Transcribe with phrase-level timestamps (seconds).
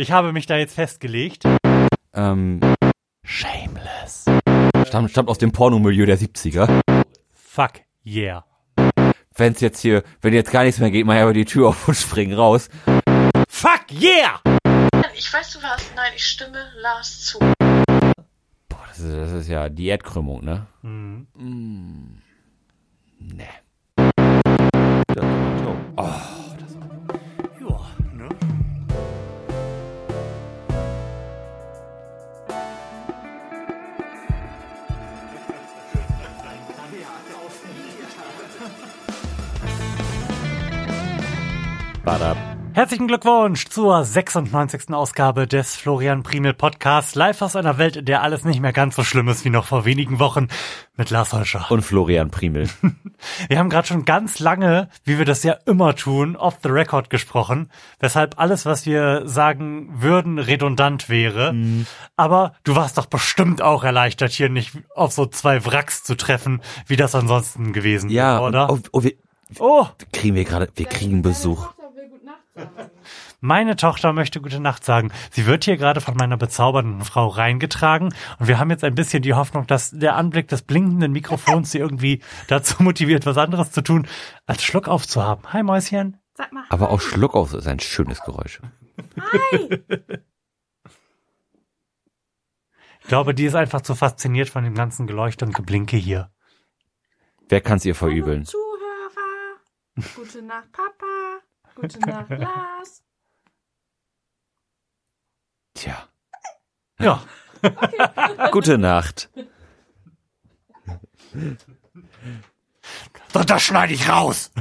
[0.00, 1.44] Ich habe mich da jetzt festgelegt.
[2.14, 2.58] Ähm,
[3.22, 4.24] Shameless.
[4.86, 6.80] stammt, stammt aus dem Pornomilieu der 70er.
[7.34, 8.46] Fuck yeah.
[9.36, 11.86] Wenn's jetzt hier, wenn jetzt gar nichts mehr geht, mach ich aber die Tür auf
[11.86, 12.70] und spring raus.
[13.50, 14.40] Fuck yeah!
[15.14, 15.82] Ich weiß du was.
[15.94, 17.38] Nein, ich stimme Lars zu.
[17.38, 20.66] Boah, das ist, das ist ja die Erdkrümmung, ne?
[20.80, 21.26] Mhm.
[21.34, 22.22] Mm.
[23.18, 23.48] Ne.
[25.08, 25.76] Das ist so.
[25.98, 26.39] Oh,
[42.04, 42.36] badab.
[42.72, 44.94] Herzlichen Glückwunsch zur 96.
[44.94, 48.94] Ausgabe des Florian Primel Podcasts, live aus einer Welt, in der alles nicht mehr ganz
[48.94, 50.46] so schlimm ist wie noch vor wenigen Wochen
[50.96, 51.66] mit Lars Holscher.
[51.68, 52.68] Und Florian Primel.
[53.48, 57.10] Wir haben gerade schon ganz lange, wie wir das ja immer tun, off the record
[57.10, 61.54] gesprochen, weshalb alles, was wir sagen würden, redundant wäre.
[62.16, 66.62] Aber du warst doch bestimmt auch erleichtert, hier nicht auf so zwei Wracks zu treffen,
[66.86, 68.70] wie das ansonsten gewesen Ja, wäre, oder?
[68.70, 69.12] Oh, oh, wir
[69.58, 71.74] oh, kriegen wir gerade, wir kriegen Besuch.
[73.40, 75.12] Meine Tochter möchte gute Nacht sagen.
[75.30, 79.22] Sie wird hier gerade von meiner bezaubernden Frau reingetragen und wir haben jetzt ein bisschen
[79.22, 83.82] die Hoffnung, dass der Anblick des blinkenden Mikrofons sie irgendwie dazu motiviert, was anderes zu
[83.82, 84.06] tun,
[84.46, 85.52] als Schluck aufzuhaben.
[85.52, 86.16] Hi Mäuschen.
[86.34, 86.64] Sag mal.
[86.68, 88.60] Aber auch Schluck aus ist ein schönes Geräusch.
[93.02, 96.30] Ich glaube, die ist einfach zu fasziniert von dem ganzen Geleuchte und Geblinke hier.
[97.48, 98.44] Wer kann's ihr verübeln?
[98.44, 99.58] Zuhörer.
[100.14, 101.40] Gute Nacht, Papa.
[101.74, 103.02] Gute Nacht, Lars.
[105.74, 106.08] Tja.
[106.98, 107.22] Ja.
[108.52, 109.30] Gute Nacht.
[113.32, 114.50] Das, das schneide ich raus.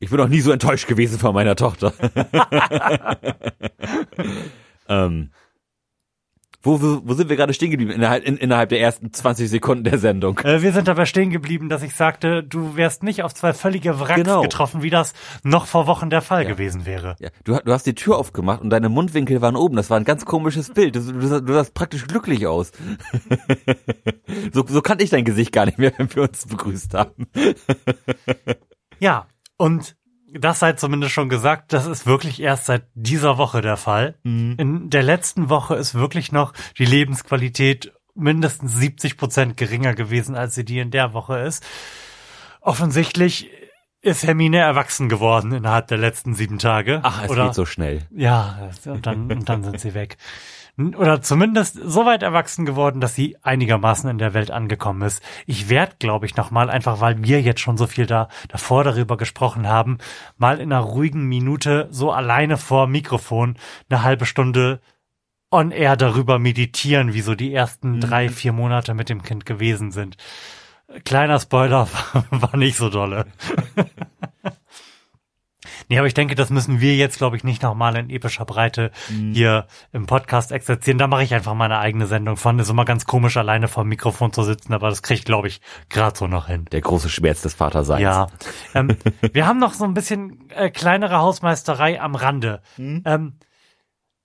[0.00, 1.94] Ich bin noch nie so enttäuscht gewesen von meiner Tochter.
[4.88, 5.30] ähm,
[6.64, 7.92] wo, wo, wo sind wir gerade stehen geblieben?
[7.92, 10.38] Innerhalb, in, innerhalb der ersten 20 Sekunden der Sendung.
[10.40, 14.00] Äh, wir sind dabei stehen geblieben, dass ich sagte, du wärst nicht auf zwei völlige
[14.00, 14.42] Wracks Genau.
[14.42, 15.12] getroffen, wie das
[15.42, 16.48] noch vor Wochen der Fall Ja.
[16.48, 17.16] gewesen wäre.
[17.20, 19.76] Ja, du, du hast die Tür aufgemacht und deine Mundwinkel waren oben.
[19.76, 20.96] Das war ein ganz komisches Bild.
[20.96, 22.72] Du, du, du sahst praktisch glücklich aus.
[24.52, 27.28] so, so kannte ich dein Gesicht gar nicht mehr, wenn wir uns begrüßt haben.
[28.98, 29.96] Ja, und
[30.34, 34.16] das sei zumindest schon gesagt, das ist wirklich erst seit dieser Woche der Fall.
[34.58, 40.54] In der letzten Woche ist wirklich noch die Lebensqualität mindestens 70 Prozent geringer gewesen, als
[40.54, 41.64] sie die in der Woche ist.
[42.60, 43.50] Offensichtlich
[44.00, 47.00] ist Hermine erwachsen geworden innerhalb der letzten sieben Tage.
[47.02, 48.02] Ach, es Oder, geht so schnell.
[48.14, 50.16] Ja, und dann, und dann sind sie weg.
[50.76, 55.22] Oder zumindest so weit erwachsen geworden, dass sie einigermaßen in der Welt angekommen ist.
[55.46, 59.16] Ich werde, glaube ich, nochmal, einfach weil wir jetzt schon so viel da davor darüber
[59.16, 59.98] gesprochen haben,
[60.36, 63.56] mal in einer ruhigen Minute so alleine vor Mikrofon
[63.88, 64.80] eine halbe Stunde
[65.52, 69.92] on air darüber meditieren, wie so die ersten drei, vier Monate mit dem Kind gewesen
[69.92, 70.16] sind.
[71.04, 71.88] Kleiner Spoiler,
[72.30, 73.26] war nicht so dolle.
[75.88, 78.90] Nee, aber ich denke, das müssen wir jetzt, glaube ich, nicht nochmal in epischer Breite
[79.32, 80.98] hier im Podcast exerzieren.
[80.98, 82.58] Da mache ich einfach meine eigene Sendung von.
[82.58, 85.48] Ist immer ganz komisch, alleine vor dem Mikrofon zu sitzen, aber das kriege ich, glaube
[85.48, 86.66] ich, gerade so noch hin.
[86.72, 88.02] Der große Schmerz des Vaterseins.
[88.02, 88.26] Ja.
[88.74, 88.96] ähm,
[89.32, 92.62] wir haben noch so ein bisschen äh, kleinere Hausmeisterei am Rande.
[93.04, 93.34] Ähm,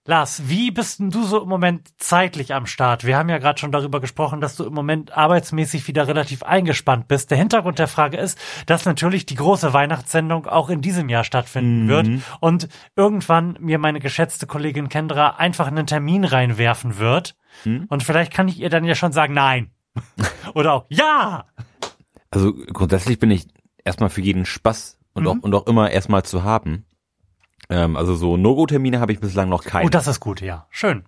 [0.10, 3.06] Lars, wie bist denn du so im Moment zeitlich am Start?
[3.06, 7.08] Wir haben ja gerade schon darüber gesprochen, dass du im Moment arbeitsmäßig wieder relativ eingespannt
[7.08, 7.30] bist.
[7.30, 11.88] Der Hintergrund der Frage ist, dass natürlich die große Weihnachtssendung auch in diesem Jahr stattfinden
[11.90, 12.08] wird
[12.40, 17.36] und irgendwann mir meine geschätzte Kollegin Kendra einfach einen Termin reinwerfen wird.
[17.90, 19.70] Und vielleicht kann ich ihr dann ja schon sagen, nein.
[20.56, 21.46] Oder auch, ja!
[22.32, 23.48] Also grundsätzlich bin ich
[23.86, 25.30] erstmal für jeden Spaß und, Mhm.
[25.30, 26.86] auch, und auch immer erstmal zu haben.
[27.70, 29.86] Ähm, also so No-Go-Termine habe ich bislang noch keine.
[29.86, 30.68] Oh, das ist gut, ja.
[30.70, 31.06] Schön.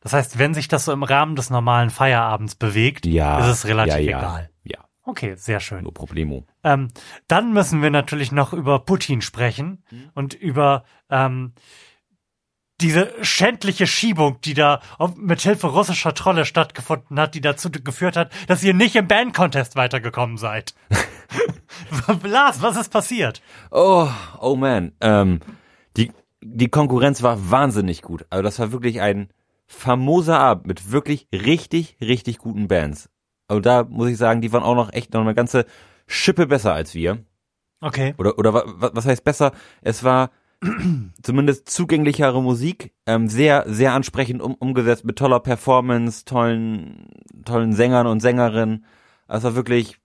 [0.00, 3.66] Das heißt, wenn sich das so im Rahmen des normalen Feierabends bewegt, ja, ist es
[3.66, 4.50] relativ ja, ja, egal.
[4.64, 5.84] Ja, Okay, sehr schön.
[5.84, 6.46] no problemo.
[6.62, 6.88] Ähm,
[7.28, 9.82] dann müssen wir natürlich noch über Putin sprechen
[10.14, 11.52] und über ähm,
[12.80, 14.80] diese schändliche Schiebung, die da
[15.16, 19.76] mit Hilfe russischer Trolle stattgefunden hat, die dazu geführt hat, dass ihr nicht im Band-Contest
[19.76, 20.74] weitergekommen seid.
[22.22, 23.42] Lars, was ist passiert?
[23.70, 24.08] Oh,
[24.40, 24.92] oh man.
[25.00, 25.40] Ähm,
[26.44, 28.26] die, Konkurrenz war wahnsinnig gut.
[28.30, 29.28] Also das war wirklich ein
[29.66, 33.08] famoser Abend mit wirklich richtig, richtig guten Bands.
[33.48, 35.64] Also da muss ich sagen, die waren auch noch echt noch eine ganze
[36.06, 37.18] Schippe besser als wir.
[37.80, 38.14] Okay.
[38.18, 39.52] Oder, oder wa- wa- was heißt besser?
[39.82, 40.30] Es war
[41.22, 47.08] zumindest zugänglichere Musik, ähm, sehr, sehr ansprechend um, umgesetzt mit toller Performance, tollen,
[47.44, 48.84] tollen Sängern und Sängerinnen.
[49.26, 49.98] Also wirklich,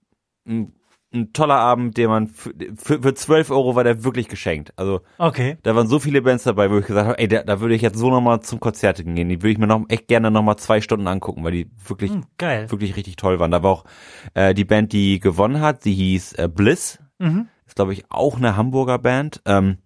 [0.46, 0.72] m,
[1.12, 4.72] ein toller Abend, den man für, für, für 12 Euro war der wirklich geschenkt.
[4.76, 5.58] Also Okay.
[5.64, 7.82] da waren so viele Bands dabei, wo ich gesagt habe, ey, da, da würde ich
[7.82, 9.28] jetzt so nochmal zum Konzert gehen.
[9.28, 12.24] Die würde ich mir noch echt gerne nochmal zwei Stunden angucken, weil die wirklich, Hm,
[12.38, 12.70] geil.
[12.70, 13.50] wirklich richtig toll waren.
[13.50, 13.84] Da war auch
[14.34, 17.00] äh, die Band, die gewonnen hat, die hieß äh, Bliss.
[17.18, 17.48] Mhm.
[17.66, 19.42] Ist, glaube ich, auch eine Hamburger Band.
[19.46, 19.78] Ähm,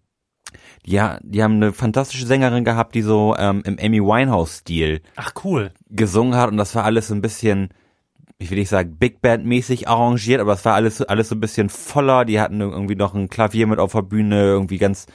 [0.87, 5.73] ja, die haben eine fantastische Sängerin gehabt, die so ähm, im Amy Winehouse-Stil Ach, cool.
[5.89, 7.71] gesungen hat und das war alles so ein bisschen,
[8.39, 11.41] ich will nicht sagen Big Band mäßig arrangiert, aber es war alles alles so ein
[11.41, 12.25] bisschen voller.
[12.25, 15.07] Die hatten irgendwie noch ein Klavier mit auf der Bühne, irgendwie ganz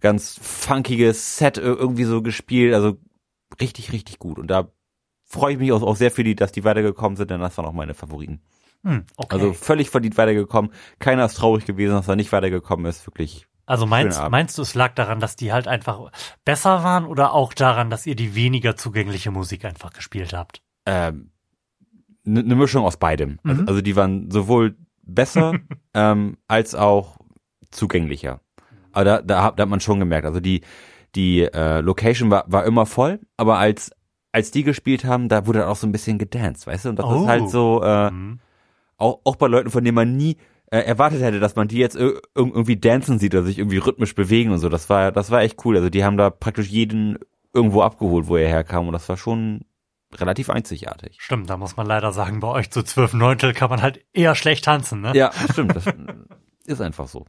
[0.00, 2.98] ganz funkiges Set ir- irgendwie so gespielt, also
[3.60, 4.70] richtig richtig gut und da
[5.24, 7.66] freue ich mich auch, auch sehr für die, dass die weitergekommen sind, denn das waren
[7.66, 8.40] auch meine Favoriten.
[8.82, 9.28] Hm, okay.
[9.34, 10.72] Also völlig verdient weitergekommen.
[10.98, 13.46] Keiner ist traurig gewesen, dass er nicht weitergekommen ist, wirklich.
[13.66, 16.10] also meinst, meinst du, es lag daran, dass die halt einfach
[16.44, 20.62] besser waren oder auch daran, dass ihr die weniger zugängliche Musik einfach gespielt habt?
[20.86, 21.30] ähm,
[22.30, 23.38] eine ne Mischung aus beidem.
[23.44, 23.68] Also, Mhm.
[23.68, 25.54] also die waren sowohl besser
[25.94, 27.16] ähm, als auch
[27.70, 28.40] zugänglicher.
[28.92, 30.26] Aber da, da, hat, da hat man schon gemerkt.
[30.26, 30.62] Also die
[31.16, 33.90] die äh, Location war, war immer voll, aber als
[34.32, 36.88] als die gespielt haben, da wurde auch so ein bisschen gedanced, weißt du?
[36.90, 37.22] Und das Oh.
[37.22, 38.38] ist halt so äh, Mhm.
[38.96, 40.36] auch auch bei Leuten, von denen man nie
[40.70, 43.78] äh, erwartet hätte, dass man die jetzt ir- ir- irgendwie dancen sieht oder sich irgendwie
[43.78, 44.68] rhythmisch bewegen und so.
[44.68, 45.76] Das war das war echt cool.
[45.76, 47.18] Also die haben da praktisch jeden
[47.52, 49.62] irgendwo abgeholt, wo er herkam und das war schon
[50.14, 51.16] relativ einzigartig.
[51.20, 54.34] Stimmt, da muss man leider sagen, bei euch zu zwölf Neuntel kann man halt eher
[54.34, 55.12] schlecht tanzen, ne?
[55.14, 55.76] Ja, stimmt.
[55.76, 55.84] Das
[56.66, 57.24] ist einfach so.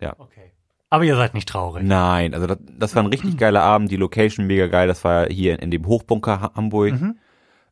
[0.00, 0.52] Okay.
[0.90, 1.82] Aber ihr seid nicht traurig.
[1.82, 3.90] Nein, also das, das war ein richtig geiler Abend.
[3.90, 4.86] Die Location mega geil.
[4.86, 6.92] Das war hier in dem Hochbunker Ha- Hamburg.
[7.00, 7.18] Mhm.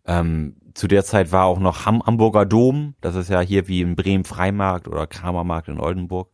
[0.06, 2.94] Ähm, zu der Zeit war auch noch Ham Hamburger Dom.
[3.03, 6.31] Das ist ja hier wie in Bremen Freimarkt oder Kramermarkt in Oldenburg.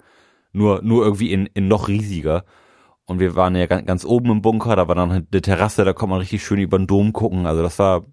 [0.53, 2.45] Nur, nur irgendwie in, in noch riesiger.
[3.09, 4.77] Und wir waren ja ganz, ganz oben im Bunker.
[4.77, 5.83] Da war dann eine Terrasse.
[5.85, 7.47] Da konnte man richtig schön über den Dom gucken.
[7.47, 8.05] Also das war,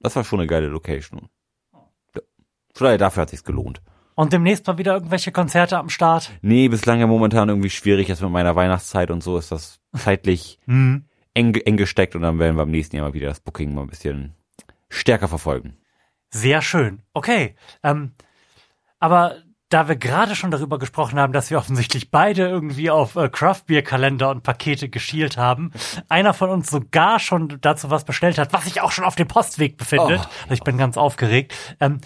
[0.00, 1.28] das war schon eine geile Location.
[2.78, 3.80] Allein dafür hat sich's gelohnt.
[4.14, 6.30] Und demnächst mal wieder irgendwelche Konzerte am Start?
[6.42, 8.08] Nee, bislang ja momentan irgendwie schwierig.
[8.08, 11.06] Jetzt mit meiner Weihnachtszeit und so ist das zeitlich Hm.
[11.32, 13.82] eng, eng gesteckt und dann werden wir im nächsten Jahr mal wieder das Booking mal
[13.82, 14.34] ein bisschen
[14.90, 15.78] stärker verfolgen.
[16.28, 17.02] Sehr schön.
[17.14, 17.56] Okay.
[17.82, 18.12] Ähm,
[18.98, 19.36] aber
[19.72, 24.30] da wir gerade schon darüber gesprochen haben, dass wir offensichtlich beide irgendwie auf äh, Craft-Bier-Kalender
[24.30, 25.72] und Pakete geschielt haben,
[26.08, 29.28] einer von uns sogar schon dazu was bestellt hat, was sich auch schon auf dem
[29.28, 30.20] Postweg befindet.
[30.22, 30.42] Oh.
[30.42, 31.54] Also ich bin ganz aufgeregt.
[31.80, 32.00] Ähm,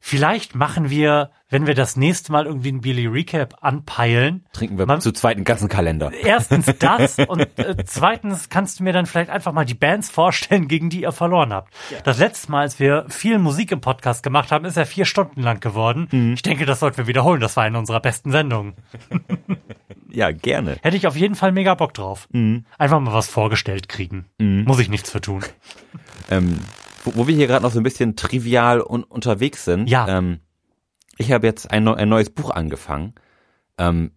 [0.00, 4.86] vielleicht machen wir, wenn wir das nächste Mal irgendwie ein Billy Recap anpeilen, Trinken wir
[4.86, 6.10] Man- zu zweiten ganzen Kalender.
[6.12, 10.68] erstens das und äh, zweitens kannst du mir dann vielleicht einfach mal die Bands vorstellen,
[10.68, 11.72] gegen die ihr verloren habt.
[12.04, 15.42] Das letzte Mal, als wir viel Musik im Podcast gemacht haben, ist er vier Stunden
[15.42, 16.08] lang geworden.
[16.10, 16.32] Mhm.
[16.34, 17.40] Ich denke, das sollten wir wiederholen.
[17.40, 18.74] Das war eine unserer besten Sendungen.
[20.12, 20.76] Ja, gerne.
[20.82, 22.26] Hätte ich auf jeden Fall mega Bock drauf.
[22.32, 22.64] Mhm.
[22.78, 24.24] Einfach mal was vorgestellt kriegen.
[24.38, 25.44] Muss ich nichts für tun.
[26.30, 26.58] Ähm,
[27.00, 29.88] wo, wo wir hier gerade noch so ein bisschen trivial und unterwegs sind.
[29.88, 30.08] Ja.
[30.08, 30.40] Ähm,
[31.18, 33.14] ich habe jetzt ein, ein neues Buch angefangen.
[33.78, 34.12] Ähm,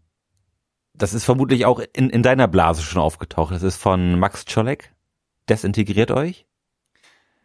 [0.93, 3.53] das ist vermutlich auch in, in deiner Blase schon aufgetaucht.
[3.53, 4.93] Das ist von Max Czolek.
[5.49, 6.45] Desintegriert euch.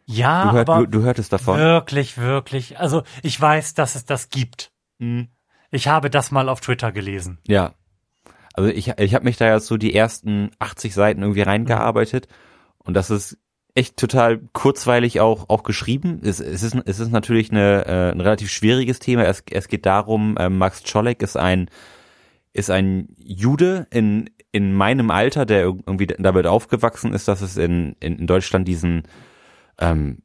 [0.06, 1.58] Ja, Du, hört, aber du, du hörtest davon.
[1.58, 2.78] wirklich, wirklich.
[2.78, 4.70] Also ich weiß, dass es das gibt.
[4.98, 5.28] Mhm.
[5.70, 7.38] Ich habe das mal auf Twitter gelesen.
[7.46, 7.74] Ja.
[8.54, 12.26] Also ich, ich habe mich da jetzt so die ersten 80 Seiten irgendwie reingearbeitet
[12.78, 13.38] und das ist
[13.74, 16.20] echt total kurzweilig auch auch geschrieben.
[16.22, 19.24] Es, es ist es ist natürlich eine, äh, ein relativ schwieriges Thema.
[19.24, 21.70] Es, es geht darum, äh, Max Czolek ist ein
[22.52, 27.94] ist ein Jude in in meinem Alter, der irgendwie damit aufgewachsen ist, dass es in
[28.00, 29.02] in, in Deutschland diesen
[29.78, 30.22] ähm,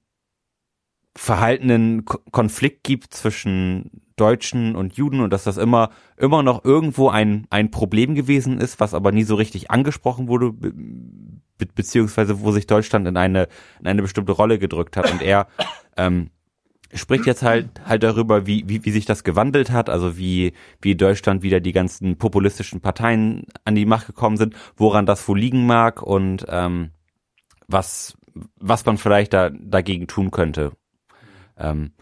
[1.16, 7.10] verhaltenen Ko- Konflikt gibt zwischen Deutschen und Juden und dass das immer immer noch irgendwo
[7.10, 12.42] ein ein Problem gewesen ist, was aber nie so richtig angesprochen wurde, be be beziehungsweise
[12.42, 13.48] wo sich Deutschland in eine
[13.80, 15.48] in eine bestimmte Rolle gedrückt hat und er
[15.98, 16.30] ähm,
[16.94, 20.96] spricht jetzt halt halt darüber, wie, wie wie sich das gewandelt hat, also wie wie
[20.96, 25.66] Deutschland wieder die ganzen populistischen Parteien an die Macht gekommen sind, woran das wohl liegen
[25.66, 26.92] mag und ähm,
[27.68, 28.18] was
[28.60, 30.72] was man vielleicht da dagegen tun könnte.
[31.58, 31.94] Ähm,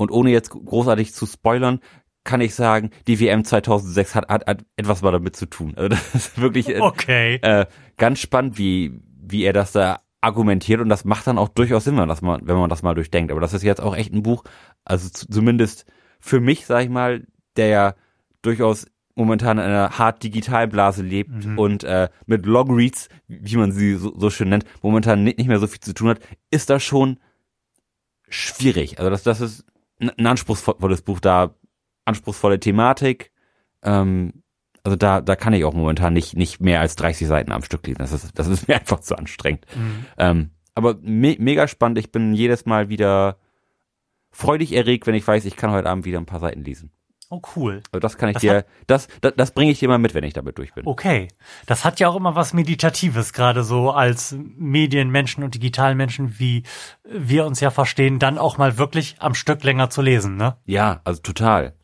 [0.00, 1.80] und ohne jetzt großartig zu spoilern,
[2.24, 5.74] kann ich sagen, die WM 2006 hat, hat, hat etwas mal damit zu tun.
[5.76, 7.34] Also das ist wirklich äh, Okay.
[7.42, 7.66] äh,
[7.98, 11.94] ganz spannend, wie, wie er das da argumentiert und das macht dann auch durchaus Sinn,
[11.94, 13.30] wenn man das mal, wenn man das mal durchdenkt.
[13.30, 14.42] Aber das ist jetzt auch echt ein Buch,
[14.86, 15.84] also zu, zumindest
[16.18, 17.26] für mich, sag ich mal,
[17.56, 17.94] der ja
[18.42, 21.58] durchaus momentan in einer hart Digitalblase lebt Mhm.
[21.58, 25.58] und äh, mit Longreads, wie man sie so, so schön nennt, momentan nicht, nicht mehr
[25.58, 27.18] so viel zu tun hat, ist das schon
[28.28, 28.98] schwierig.
[28.98, 29.64] Also das, das ist
[30.00, 31.54] ein, anspruchsvolles Buch, da
[32.04, 33.32] anspruchsvolle Thematik,
[33.82, 34.42] ähm,
[34.82, 37.86] also da, da kann ich auch momentan nicht, nicht mehr als 30 Seiten am Stück
[37.86, 37.98] lesen.
[37.98, 39.66] Das ist, das ist mir einfach zu anstrengend.
[39.76, 40.06] Mhm.
[40.18, 41.98] Ähm, aber me mega spannend.
[41.98, 43.36] Ich bin jedes Mal wieder
[44.30, 46.92] freudig erregt, wenn ich weiß, ich kann heute Abend wieder ein paar Seiten lesen.
[47.32, 47.82] Oh, cool.
[47.92, 50.24] Also das kann ich Das dir, das, das, das bringe ich dir mal mit, wenn
[50.24, 50.84] ich damit durch bin.
[50.84, 51.28] Okay.
[51.66, 56.64] Das hat ja auch immer was Meditatives, gerade so als Medienmenschen und Digitalmenschen, wie
[57.04, 60.56] wir uns ja verstehen, dann auch mal wirklich am Stück länger zu lesen, ne?
[60.66, 61.74] Ja, also total.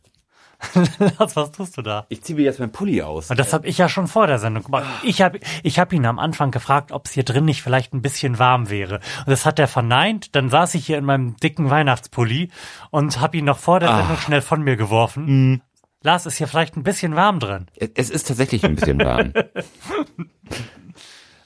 [1.18, 2.06] was, was tust du da?
[2.08, 3.30] Ich ziehe mir jetzt meinen Pulli aus.
[3.30, 4.84] Und das habe ich ja schon vor der Sendung gemacht.
[5.02, 8.02] Ich habe ich hab ihn am Anfang gefragt, ob es hier drin nicht vielleicht ein
[8.02, 8.96] bisschen warm wäre.
[8.96, 10.34] Und das hat er verneint.
[10.34, 12.50] Dann saß ich hier in meinem dicken Weihnachtspulli
[12.90, 15.62] und habe ihn noch vor der Sendung schnell von mir geworfen.
[16.02, 17.66] Lars, ist hier vielleicht ein bisschen warm drin?
[17.94, 19.32] Es- ist tatsächlich ein bisschen warm.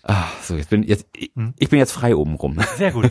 [0.02, 2.59] Ah, so, jetzt bin jetzt ich, ich bin jetzt frei oben rum.
[2.76, 3.11] Sehr gut.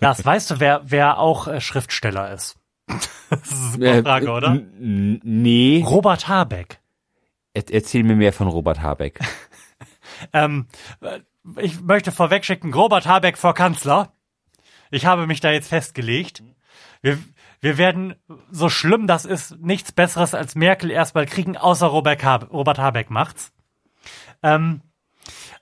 [0.00, 2.56] Lars, weißt du, wer, wer auch äh, Schriftsteller ist?
[2.86, 4.54] Das ist eine super Frage, oder?
[4.54, 5.84] Äh, Nee.
[5.86, 6.80] Robert Habeck.
[7.54, 9.20] Er, erzähl mir mehr von Robert Habeck.
[10.32, 10.66] Ähm,
[11.02, 11.20] äh,
[11.56, 14.12] ich möchte vorwegschicken, Robert Habeck vor Kanzler.
[14.90, 16.42] Ich habe mich da jetzt festgelegt.
[17.02, 17.18] Wir,
[17.60, 18.14] wir werden,
[18.50, 23.10] so schlimm das ist, nichts Besseres als Merkel erstmal kriegen, außer Robert, Habe, Robert Habeck
[23.10, 23.52] macht's.
[24.42, 24.80] Ähm,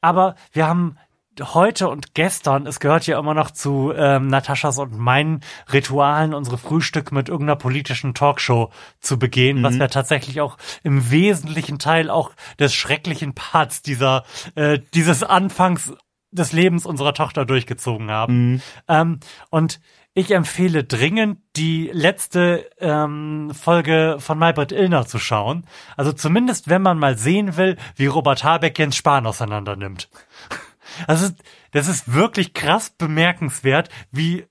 [0.00, 0.98] aber wir haben
[1.40, 5.40] heute und gestern, es gehört ja immer noch zu ähm, Nataschas und meinen
[5.72, 11.78] Ritualen, unsere Frühstück mit irgendeiner politischen Talkshow zu begehen, was wir tatsächlich auch im wesentlichen
[11.78, 14.24] Teil auch des schrecklichen Parts dieser,
[14.54, 15.92] äh, dieses Anfangs
[16.30, 18.60] des Lebens unserer Tochter durchgezogen haben.
[18.88, 19.80] Ähm, und
[20.16, 25.66] ich empfehle dringend, die letzte ähm, Folge von Maybrit Illner zu schauen.
[25.96, 30.08] Also zumindest, wenn man mal sehen will, wie Robert Habeck Jens Spahn auseinander nimmt.
[31.06, 31.30] Also
[31.72, 34.46] das ist wirklich krass bemerkenswert, wie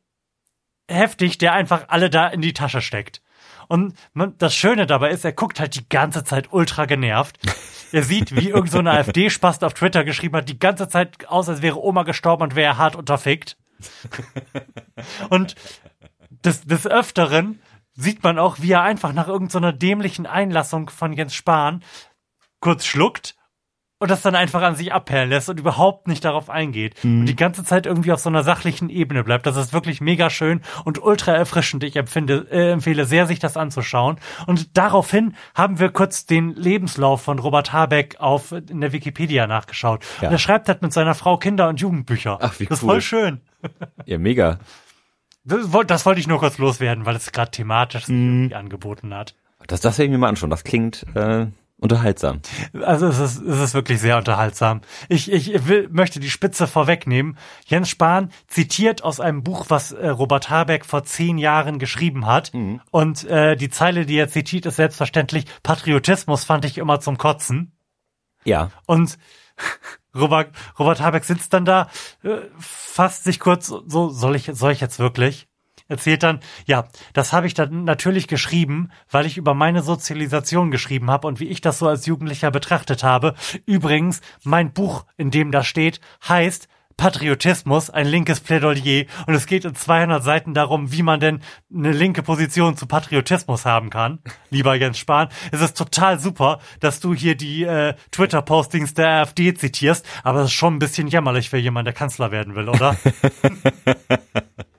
[0.88, 3.22] heftig der einfach alle da in die Tasche steckt.
[3.68, 7.40] Und man, das Schöne dabei ist, er guckt halt die ganze Zeit ultra genervt.
[7.92, 11.48] Er sieht, wie irgend so eine AfD-Spast auf Twitter geschrieben hat, die ganze Zeit aus,
[11.50, 13.58] als wäre Oma gestorben und wäre hart unterfickt.
[15.30, 15.56] Und
[16.30, 17.62] des, des Öfteren
[17.94, 21.84] sieht man auch, wie er einfach nach irgendeiner dämlichen Einlassung von Jens Spahn
[22.60, 23.36] kurz schluckt
[24.04, 27.02] und das dann einfach an sich abperlen lässt und überhaupt nicht darauf eingeht.
[27.04, 29.46] Und die ganze Zeit irgendwie auf so einer sachlichen Ebene bleibt.
[29.46, 31.84] Das ist wirklich mega schön und ultra erfrischend.
[31.86, 34.18] Ich empfinde, äh, empfehle sehr, sich das anzuschauen.
[34.46, 40.04] Und daraufhin haben wir kurz den Lebenslauf von Robert Habeck auf in der Wikipedia nachgeschaut.
[40.22, 40.28] Ja.
[40.28, 42.40] Und er schreibt halt mit seiner Frau Kinder- und Jugendbücher.
[42.42, 42.90] Ach, wie das ist cool.
[42.90, 43.42] voll schön.
[44.06, 44.60] Ja, mega.
[45.46, 48.34] Das, das wollte ich nur kurz loswerden, weil es gerade thematisch Mhm.
[48.44, 49.36] irgendwie angeboten hat.
[49.68, 50.50] Das, das werde ich mir mal anschauen.
[50.50, 51.48] Das klingt äh,
[51.84, 52.42] unterhaltsam.
[52.82, 54.82] Also es ist, es ist wirklich sehr unterhaltsam.
[55.10, 57.38] Ich, ich will, möchte die Spitze vorwegnehmen.
[57.66, 62.52] Jens Spahn zitiert aus einem Buch, was äh, Robert Habeck vor zehn Jahren geschrieben hat.
[62.90, 67.74] Und äh, die Zeile, die er zitiert, ist selbstverständlich, Patriotismus fand ich immer zum Kotzen.
[68.46, 68.72] Ja.
[68.86, 69.18] Und
[70.16, 71.90] Robert, Robert Habeck sitzt dann da,
[72.24, 75.48] äh, fasst sich kurz, so soll ich, soll ich jetzt wirklich?
[75.88, 81.12] Erzählt dann, ja, das habe ich dann natürlich geschrieben, weil ich über meine Sozialisation geschrieben
[81.12, 83.36] habe und wie ich das so als Jugendlicher betrachtet habe.
[83.66, 89.66] Übrigens, mein Buch, in dem das steht, heißt Patriotismus, ein linkes Plädoyer und es geht
[89.66, 91.42] in 200 Seiten darum, wie man denn
[91.74, 94.20] eine linke Position zu Patriotismus haben kann.
[94.50, 99.54] Lieber Jens Spahn, es ist total super, dass du hier die äh, Twitter-Postings der AfD
[99.54, 102.96] zitierst, aber es ist schon ein bisschen jämmerlich für jemanden, der Kanzler werden will, oder?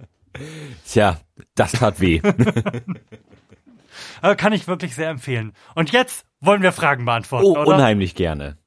[0.87, 1.19] Tja,
[1.55, 2.21] das tat weh.
[4.37, 5.53] kann ich wirklich sehr empfehlen.
[5.75, 7.77] Und jetzt wollen wir Fragen beantworten, Oh, oder?
[7.77, 8.59] unheimlich gerne.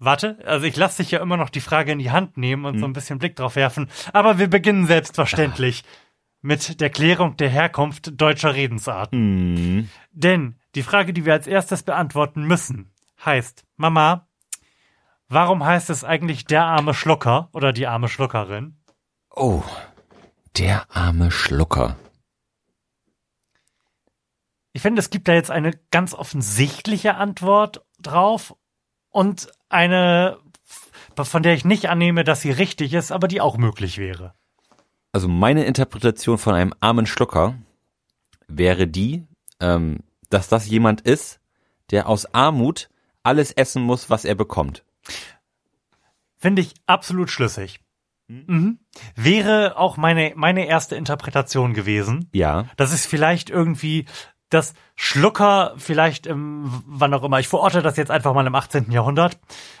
[0.00, 2.78] Warte, also ich lasse dich ja immer noch die Frage in die Hand nehmen und
[2.78, 5.82] so ein bisschen Blick drauf werfen, aber wir beginnen selbstverständlich
[6.40, 9.90] mit der Klärung der Herkunft deutscher Redensarten.
[10.12, 12.92] Denn die Frage, die wir als erstes beantworten müssen,
[13.24, 14.28] heißt, Mama,
[15.28, 18.76] warum heißt es eigentlich der arme Schlucker oder die arme Schluckerin?
[19.34, 19.64] Oh,
[20.56, 21.96] der arme Schlucker.
[24.72, 28.54] Ich finde, es gibt da jetzt eine ganz offensichtliche Antwort drauf
[29.10, 30.38] und eine,
[31.16, 34.34] von der ich nicht annehme, dass sie richtig ist, aber die auch möglich wäre.
[35.12, 37.54] Also meine Interpretation von einem armen Schlucker
[38.46, 39.26] wäre die,
[39.60, 40.00] ähm,
[40.30, 41.40] dass das jemand ist,
[41.90, 42.88] der aus Armut
[43.22, 44.84] alles essen muss, was er bekommt.
[46.36, 47.80] Finde ich absolut schlüssig.
[48.28, 48.78] Mhm.
[49.16, 52.28] Wäre auch meine, meine erste Interpretation gewesen.
[52.32, 52.66] Ja.
[52.76, 54.06] Das ist vielleicht irgendwie
[54.50, 57.38] das Schlucker, vielleicht im, wann auch immer.
[57.40, 58.90] Ich verorte das jetzt einfach mal im 18.
[58.90, 59.38] Jahrhundert.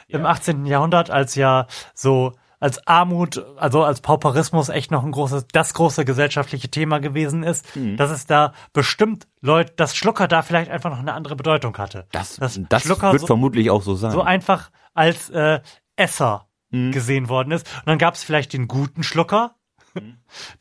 [0.08, 0.66] Im 18.
[0.66, 6.04] Jahrhundert, als ja so, als Armut, also als Pauperismus echt noch ein großes, das große
[6.04, 10.98] gesellschaftliche Thema gewesen ist, dass es da bestimmt Leute, dass Schlucker da vielleicht einfach noch
[10.98, 12.06] eine andere Bedeutung hatte.
[12.12, 14.10] Das, Dass das Schlucker wird so- vermutlich auch so sein.
[14.10, 15.60] so einfach als äh,
[15.96, 17.66] Esser gesehen worden ist.
[17.76, 19.54] Und dann gab es vielleicht den guten Schlucker,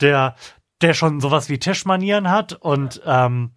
[0.01, 0.35] der,
[0.81, 3.51] der schon sowas wie Tischmanieren hat und ähm,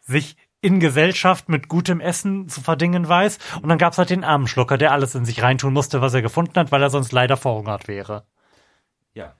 [0.00, 3.38] sich in Gesellschaft mit gutem Essen zu verdingen weiß.
[3.62, 6.22] Und dann gab's halt den armen Schlucker, der alles in sich reintun musste, was er
[6.22, 8.24] gefunden hat, weil er sonst leider verhungert wäre.
[9.12, 9.34] Ja.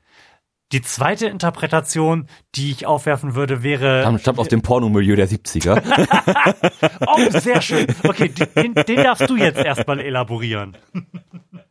[0.73, 4.03] Die zweite Interpretation, die ich aufwerfen würde, wäre.
[4.03, 5.83] Stammt stammt aus dem Pornomilieu der 70er.
[7.07, 7.87] Oh, sehr schön.
[8.03, 10.77] Okay, den, den darfst du jetzt erstmal elaborieren.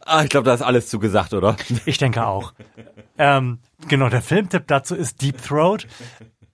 [0.00, 1.56] ah, ich glaube, da ist alles zu gesagt, oder?
[1.86, 2.52] Ich denke auch.
[3.18, 5.86] Ähm, genau, der Filmtipp dazu ist Deep Throat.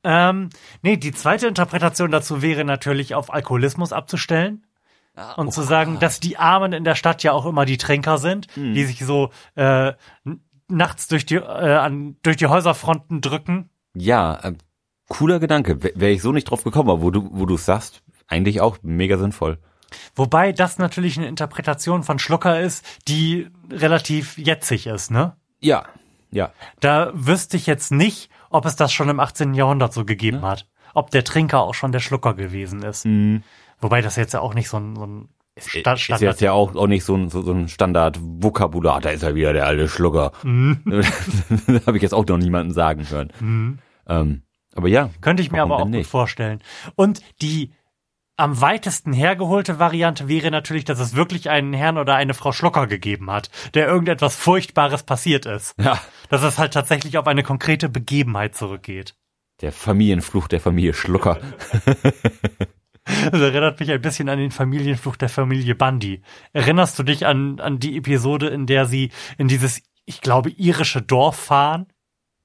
[0.04, 0.50] Ähm,
[0.82, 4.64] nee, die zweite Interpretation dazu wäre natürlich auf Alkoholismus abzustellen.
[5.36, 8.48] Und zu sagen, dass die Armen in der Stadt ja auch immer die Trinker sind,
[8.54, 9.94] die sich so äh,
[10.68, 13.70] nachts durch die, äh, an, durch die Häuserfronten drücken.
[13.94, 14.52] Ja, äh,
[15.08, 15.82] cooler Gedanke.
[15.82, 18.78] Wäre ich so nicht drauf gekommen, aber wo du, wo du es sagst, eigentlich auch
[18.82, 19.58] mega sinnvoll.
[20.14, 25.36] Wobei das natürlich eine Interpretation von Schlucker ist, die relativ jetzig ist, ne?
[25.60, 25.86] Ja,
[26.30, 26.50] ja.
[26.80, 29.54] Da wüsste ich jetzt nicht, ob es das schon im 18.
[29.54, 30.66] Jahrhundert so gegeben hat.
[30.94, 33.06] Ob der Trinker auch schon der Schlucker gewesen ist.
[33.80, 35.28] Wobei das jetzt ja auch nicht so ein, so ein
[35.58, 39.00] Sta Ist jetzt ja auch, auch nicht so ein, so, so ein Standard-Vokabular.
[39.00, 40.32] Da ist er wieder, der alte Schlucker.
[40.42, 43.80] das habe ich jetzt auch noch niemanden sagen hören.
[44.06, 44.42] Ähm,
[44.74, 45.08] aber ja.
[45.22, 46.10] Könnte ich mir aber auch denn gut nicht?
[46.10, 46.60] vorstellen.
[46.94, 47.72] Und die
[48.36, 52.86] am weitesten hergeholte Variante wäre natürlich, dass es wirklich einen Herrn oder eine Frau Schlucker
[52.86, 55.74] gegeben hat, der irgendetwas Furchtbares passiert ist.
[55.80, 56.00] Ja.
[56.28, 59.14] Dass es halt tatsächlich auf eine konkrete Begebenheit zurückgeht.
[59.62, 61.38] Der Familienfluch der Familie Schlucker.
[63.06, 66.22] Das erinnert mich ein bisschen an den Familienfluch der Familie Bundy.
[66.52, 71.02] Erinnerst du dich an, an die Episode, in der sie in dieses, ich glaube, irische
[71.02, 71.86] Dorf fahren?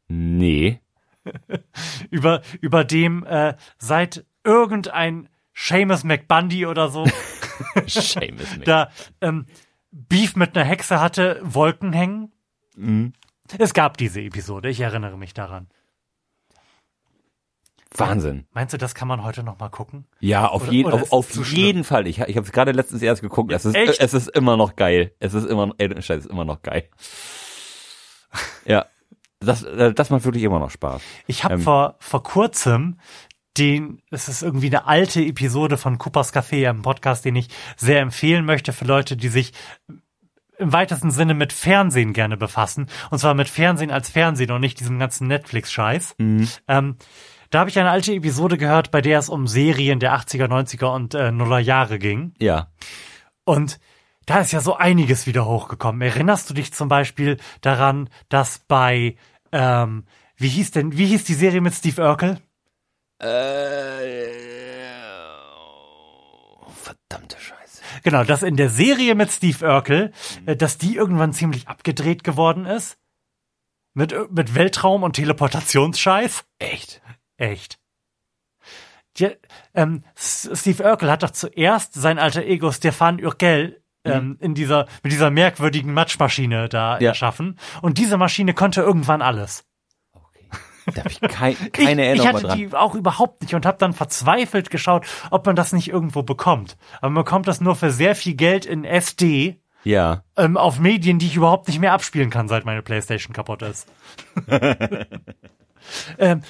[0.08, 0.80] nee.
[2.10, 5.30] Über, über dem äh, seit irgendein
[5.64, 7.06] Seamus McBundy oder so
[7.88, 8.90] Seamus Mc- da
[9.22, 9.46] ähm,
[9.92, 12.32] Beef mit einer Hexe hatte, Wolken hängen.
[12.76, 13.14] Mhm.
[13.58, 15.68] Es gab diese Episode, ich erinnere mich daran.
[17.94, 18.46] Wahnsinn.
[18.54, 20.08] Meinst du, das kann man heute noch mal gucken?
[20.22, 22.08] Ja, auf, Oder- jeden, oder auf, auf jeden Fall.
[22.08, 23.52] Ich, ich habe es gerade letztens erst geguckt.
[23.52, 24.00] Es ist, Echt?
[24.00, 25.14] es ist immer noch geil.
[25.20, 26.90] Es ist immer, ey, Scheiße, es ist immer noch geil.
[28.64, 28.86] Ja,
[29.40, 31.02] das, äh, das macht wirklich immer noch Spaß.
[31.28, 31.62] Ich habe Ähm.
[31.62, 32.98] vor, vor kurzem
[33.58, 38.00] den, es ist irgendwie eine alte Episode von Coopers Café, einem Podcast, den ich sehr
[38.00, 39.52] empfehlen möchte für Leute, die sich
[40.58, 42.88] im weitesten Sinne mit Fernsehen gerne befassen.
[43.10, 46.16] Und zwar mit Fernsehen als Fernsehen und nicht diesem ganzen Netflix-Scheiß.
[46.68, 46.98] Ähm,
[47.50, 50.94] da habe ich eine alte Episode gehört, bei der es um Serien der 80er, 90er
[50.96, 52.34] und äh, Nuller Jahre ging.
[52.40, 52.72] Ja.
[53.44, 53.80] Und
[54.26, 56.02] da ist ja so einiges wieder hochgekommen.
[56.02, 59.16] Erinnerst du dich zum Beispiel daran, dass bei,
[59.52, 60.06] ähm,
[60.38, 62.40] wie hieß denn, wie hieß die Serie mit Steve Urkel?
[63.22, 64.32] Äh,
[66.70, 67.82] verdammte Scheiße.
[68.04, 70.12] Genau, dass in der Serie mit Steve Urkel,
[70.46, 72.98] äh, dass die irgendwann ziemlich abgedreht geworden ist.
[73.94, 76.44] Mit, äh, mit Weltraum und Teleportationsscheiß.
[76.60, 77.02] Echt?
[77.38, 77.78] Echt.
[79.18, 79.30] Die,
[79.74, 85.12] ähm, Steve Urkel hat doch zuerst sein alter Ego Stefan Urkel ähm, in dieser, mit
[85.12, 87.10] dieser merkwürdigen Matschmaschine da Ja.
[87.10, 87.60] erschaffen.
[87.82, 89.64] Und diese Maschine konnte irgendwann alles.
[90.88, 92.58] Da habe ich kein, keine ich, Erinnerung ich hatte dran.
[92.58, 96.78] die auch überhaupt nicht und habe dann verzweifelt geschaut, ob man das nicht irgendwo bekommt.
[96.98, 100.24] Aber man bekommt das nur für sehr viel Geld in SD Ja.
[100.38, 103.88] ähm, auf Medien, die ich überhaupt nicht mehr abspielen kann, seit meine Playstation kaputt ist.
[106.18, 106.42] ähm,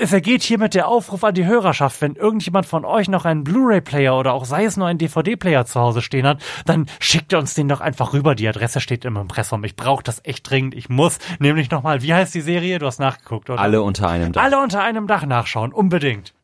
[0.00, 4.16] es ergeht hiermit der Aufruf an die Hörerschaft, wenn irgendjemand von euch noch einen Blu-ray-Player
[4.16, 7.68] oder auch sei es nur einen DVD-Player zu Hause stehen hat, dann schickt uns den
[7.68, 8.34] doch einfach rüber.
[8.34, 9.64] Die Adresse steht im Impressum.
[9.64, 10.74] Ich brauche das echt dringend.
[10.74, 12.78] Ich muss nämlich nochmal, wie heißt die Serie?
[12.78, 13.60] Du hast nachgeguckt, oder?
[13.60, 14.42] Alle unter einem Dach.
[14.42, 16.34] Alle unter einem Dach nachschauen, unbedingt.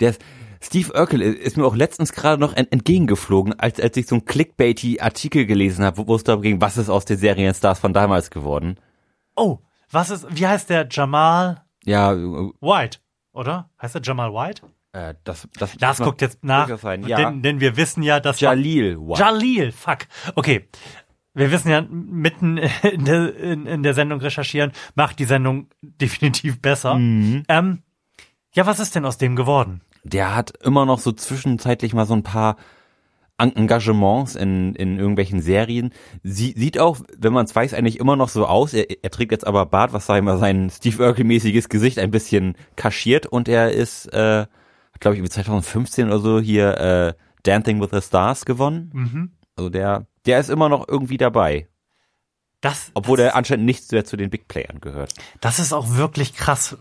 [0.00, 0.14] Der
[0.60, 4.24] Steve Urkel ist mir auch letztens gerade noch ent- entgegengeflogen, als, als ich so einen
[4.24, 7.92] clickbaity Artikel gelesen habe, wo wo es darum ging, was ist aus den Serienstars von
[7.92, 8.78] damals geworden.
[9.36, 9.58] Oh,
[9.90, 12.98] was ist, wie heißt der Jamal Ja, äh, White,
[13.32, 13.70] oder?
[13.80, 14.62] Heißt der Jamal White?
[14.96, 16.68] äh, das, das Lars das guckt jetzt nach.
[17.06, 18.96] Ja, denn, denn wir wissen ja, dass Jalil.
[18.98, 19.18] Wow.
[19.18, 20.06] Jalil, fuck.
[20.34, 20.68] Okay.
[21.34, 26.60] Wir wissen ja, mitten in der, in, in der Sendung recherchieren, macht die Sendung definitiv
[26.60, 26.94] besser.
[26.94, 27.42] Mhm.
[27.48, 27.82] Ähm,
[28.52, 29.82] ja, was ist denn aus dem geworden?
[30.02, 32.56] Der hat immer noch so zwischenzeitlich mal so ein paar
[33.38, 35.92] Engagements in, in irgendwelchen Serien.
[36.22, 38.72] Sie, sieht auch, wenn man es weiß, eigentlich immer noch so aus.
[38.72, 42.10] Er, er trägt jetzt aber Bart, was sag ich mal, sein Steve Urkel-mäßiges Gesicht ein
[42.10, 44.46] bisschen kaschiert und er ist, äh,
[45.00, 48.90] glaube ich, wie 2015 oder so hier äh, Dancing with the Stars gewonnen.
[48.94, 49.30] Mhm.
[49.56, 51.68] Also der, der ist immer noch irgendwie dabei.
[52.62, 55.12] Das, Obwohl der anscheinend nicht mehr zu den Big Playern gehört.
[55.40, 56.76] das ist auch wirklich krass.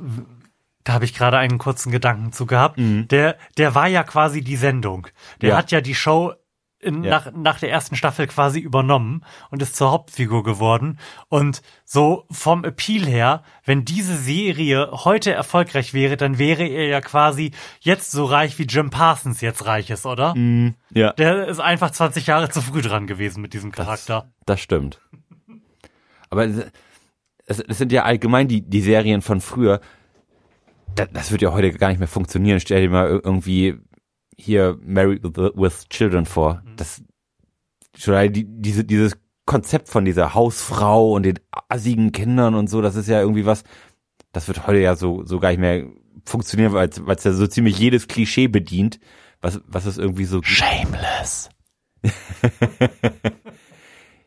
[0.85, 2.77] Da habe ich gerade einen kurzen Gedanken zu gehabt.
[2.77, 3.07] Mhm.
[3.09, 5.07] Der, der war ja quasi die Sendung.
[5.41, 5.57] Der Ja.
[5.57, 6.33] hat ja die Show
[6.85, 7.09] in, Ja.
[7.11, 10.99] nach, nach der ersten Staffel quasi übernommen und ist zur Hauptfigur geworden.
[11.27, 17.01] Und so vom Appeal her, wenn diese Serie heute erfolgreich wäre, dann wäre er ja
[17.01, 20.33] quasi jetzt so reich wie Jim Parsons jetzt reich ist, oder?
[20.93, 21.11] Ja.
[21.13, 24.31] Der ist einfach 20 Jahre zu früh dran gewesen mit diesem Charakter.
[24.45, 25.01] Das stimmt.
[26.29, 29.79] Aber es, es sind ja allgemein die, die Serien von früher.
[30.95, 32.59] Das, das wird ja heute gar nicht mehr funktionieren.
[32.59, 33.75] Stell dir mal ir- irgendwie
[34.37, 36.63] hier Married with, with Children vor.
[36.75, 37.03] Das
[37.97, 42.95] schon die, diese, dieses Konzept von dieser Hausfrau und den assigen Kindern und so, das
[42.95, 43.63] ist ja irgendwie was,
[44.31, 45.85] das wird heute ja so, so gar nicht mehr
[46.25, 48.99] funktionieren, weil es ja so ziemlich jedes Klischee bedient,
[49.41, 50.41] was, was es irgendwie so.
[50.41, 51.49] Shameless.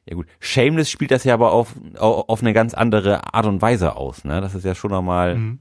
[0.09, 3.61] Ja gut, Shameless spielt das ja aber auf, auf, auf eine ganz andere Art und
[3.61, 4.41] Weise aus, ne?
[4.41, 5.59] Das ist ja schon nochmal Mhm.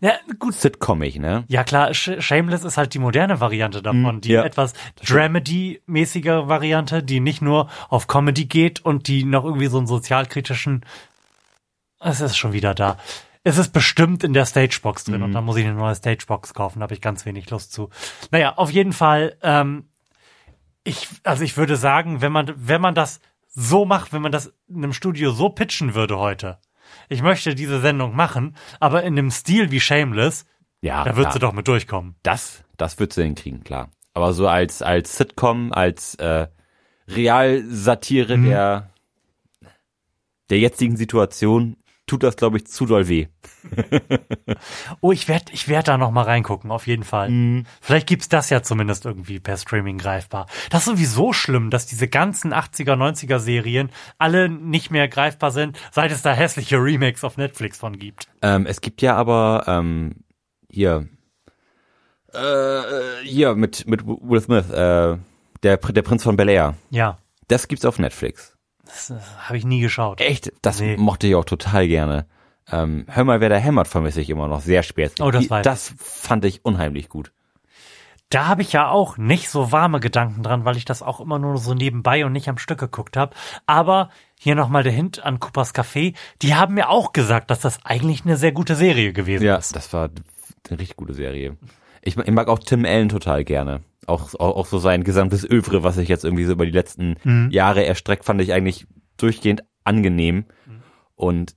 [0.00, 0.54] Ja, gut.
[0.54, 1.44] sitcomig, ne?
[1.48, 4.44] Ja klar, Sh Shameless ist halt die moderne Variante davon, die ja.
[4.44, 4.72] etwas
[5.04, 10.84] Dramedy-mäßige Variante, die nicht nur auf Comedy geht und die noch irgendwie so einen sozialkritischen.
[12.00, 12.98] Es ist schon wieder da.
[13.46, 16.80] Es ist bestimmt in der Stagebox drin und dann muss ich eine neue Stagebox kaufen,
[16.80, 17.90] da habe ich ganz wenig Lust zu.
[18.30, 19.90] Naja, auf jeden Fall, ähm,
[20.82, 23.20] ich, also ich würde sagen, wenn man, wenn man das
[23.54, 26.58] so macht, wenn man das in einem Studio so pitchen würde heute,
[27.08, 30.44] ich möchte diese Sendung machen, aber in einem Stil wie Shameless,
[30.80, 32.16] Ja, da wird sie doch mit durchkommen.
[32.22, 33.90] das, das wird sie hinkriegen, klar.
[34.14, 36.46] Aber so als, als Sitcom, als äh,
[37.08, 38.44] Realsatire Mhm.
[38.44, 38.90] der,
[40.50, 43.26] der jetzigen Situation tut das, glaube ich, zu doll weh.
[45.00, 47.28] Oh, ich werde ich werd da noch mal reingucken, auf jeden Fall.
[47.30, 47.64] Mhm.
[47.80, 50.46] Vielleicht gibt's das ja zumindest irgendwie per Streaming greifbar.
[50.70, 55.78] Das ist sowieso schlimm, dass diese ganzen 80er, 90er Serien alle nicht mehr greifbar sind,
[55.92, 58.28] seit es da hässliche Remakes auf Netflix von gibt.
[58.42, 60.24] Ähm, es gibt ja aber ähm,
[60.70, 61.08] hier,
[62.32, 62.80] äh,
[63.24, 65.16] hier mit, mit Will Smith, äh,
[65.62, 66.74] der, der Prinz von Bel Air.
[66.90, 68.53] Ja, Das gibt's auf Netflix.
[68.86, 70.20] Das äh, habe ich nie geschaut.
[70.20, 70.52] Echt?
[70.62, 70.96] Das Nee.
[70.96, 72.26] mochte ich auch total gerne.
[72.70, 75.12] Ähm, Hör mal, wer da hämmert, vermisse ich immer noch sehr spät.
[75.20, 75.48] Oh, das ich.
[75.48, 77.32] Das fand ich unheimlich gut.
[78.30, 81.38] Da habe ich ja auch nicht so warme Gedanken dran, weil ich das auch immer
[81.38, 83.36] nur so nebenbei und nicht am Stück geguckt habe.
[83.66, 86.14] Aber hier nochmal der Hint an Coopers Café.
[86.42, 89.76] Die haben mir auch gesagt, dass das eigentlich eine sehr gute Serie gewesen Ja, ist.
[89.76, 90.08] das war
[90.70, 91.56] eine richtig gute Serie.
[92.02, 93.82] Ich, ich mag auch Tim Allen total gerne.
[94.06, 97.16] Auch, auch, auch so sein gesamtes Övre, was sich jetzt irgendwie so über die letzten
[97.24, 97.50] Mhm.
[97.50, 98.86] Jahre erstreckt, fand ich eigentlich
[99.16, 100.44] durchgehend angenehm.
[101.14, 101.54] Und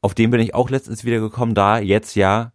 [0.00, 2.52] auf den bin ich auch letztens wieder gekommen, da jetzt ja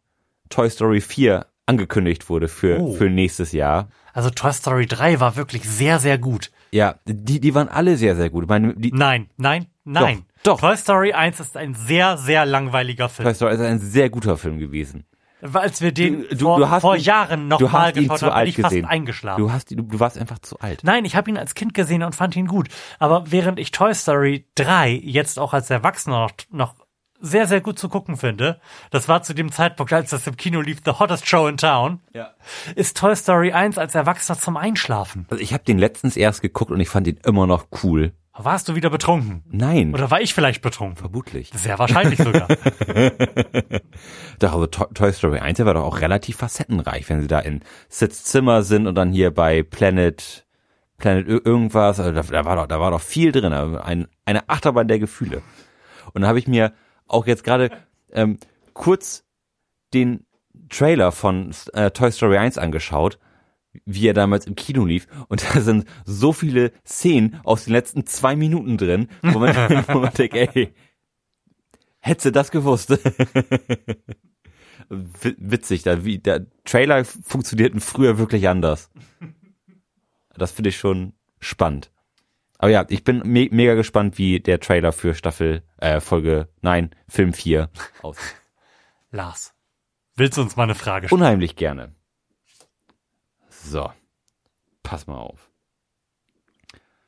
[0.50, 2.94] Toy Story 4 angekündigt wurde für, Oh.
[2.96, 3.90] für nächstes Jahr.
[4.14, 6.52] Also Toy Story 3 war wirklich sehr, sehr gut.
[6.72, 8.48] Ja, die, die waren alle sehr, sehr gut.
[8.48, 10.26] Meine, Nein, nein, nein.
[10.44, 10.60] Doch, doch.
[10.62, 13.26] Toy Story 1 ist ein sehr, sehr langweiliger Film.
[13.26, 15.06] Toy Story ist ein sehr guter Film gewesen.
[15.54, 18.50] Als wir den Du- du- vor, du vor ihn- Jahren noch mal geschaut haben, bin
[18.50, 18.86] ich fast gesehen.
[18.86, 19.40] eingeschlafen.
[19.42, 20.84] Du hast, du, du warst einfach zu alt.
[20.84, 22.70] Nein, ich habe ihn als Kind gesehen und fand ihn gut.
[23.00, 26.76] Aber während ich Toy Story 3 jetzt auch als Erwachsener noch, noch
[27.20, 28.60] sehr, sehr gut zu gucken finde,
[28.92, 32.00] das war zu dem Zeitpunkt, als das im Kino lief, The Hottest Show in Town,
[32.14, 32.30] Ja.
[32.76, 35.26] ist Toy Story 1 als Erwachsener zum Einschlafen.
[35.30, 38.14] Also ich habe den letztens erst geguckt und ich fand ihn immer noch cool.
[38.38, 39.44] Warst du wieder betrunken?
[39.50, 40.98] Nein, Oder war ich vielleicht betrunken?
[40.98, 41.50] vermutlich.
[41.56, 42.48] Sehr wahrscheinlich sogar.
[44.40, 47.40] Doch, also To- Toy Story 1 der war doch auch relativ facettenreich, wenn sie da
[47.40, 50.46] in Sits Zimmer sind und dann hier bei Planet,
[50.98, 54.08] Planet ir- irgendwas, also da, da war doch, da war doch viel drin, also ein,
[54.26, 55.42] eine Achterbahn der Gefühle.
[56.14, 56.74] Und dann habe ich mir
[57.08, 57.72] auch jetzt gerade
[58.12, 58.38] ähm,
[58.74, 59.24] kurz
[59.94, 60.26] den
[60.70, 63.18] Trailer von äh, Toy Story 1 angeschaut,
[63.86, 65.08] wie er damals im Kino lief.
[65.28, 69.56] Und da sind so viele Szenen aus den letzten zwei Minuten drin, wo man,
[69.88, 70.74] wo man denkt, ey,
[72.00, 72.90] hätte das gewusst.
[74.90, 78.90] Witzig, da wie der Trailer funktionierten früher wirklich anders.
[80.36, 81.92] Das finde ich schon spannend.
[82.60, 86.90] Aber ja, ich bin me mega gespannt, wie der Trailer für Staffel, äh, Folge, nein,
[87.08, 87.70] Film 4
[88.02, 88.36] aussieht.
[89.12, 89.54] Lars,
[90.16, 91.22] willst du uns mal eine Frage stellen?
[91.22, 91.94] Unheimlich gerne.
[93.70, 93.92] So.
[94.82, 95.50] Pass mal auf.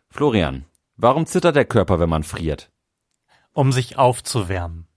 [0.10, 0.66] Florian,
[0.98, 2.70] warum zittert der Körper, wenn man friert?
[3.54, 4.88] Um sich aufzuwärmen.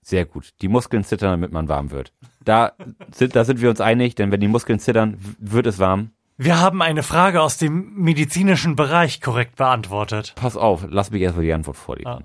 [0.00, 0.50] Sehr gut.
[0.62, 2.12] Die Muskeln zittern, damit man warm wird.
[2.44, 2.72] Da
[3.12, 6.10] sind, da sind wir uns einig, denn wenn die Muskeln zittern, wird es warm.
[6.38, 10.32] Wir haben eine Frage aus dem medizinischen Bereich korrekt beantwortet.
[10.34, 12.08] Pass auf, lass mich erstmal die Antwort vorlesen.
[12.08, 12.22] Ah.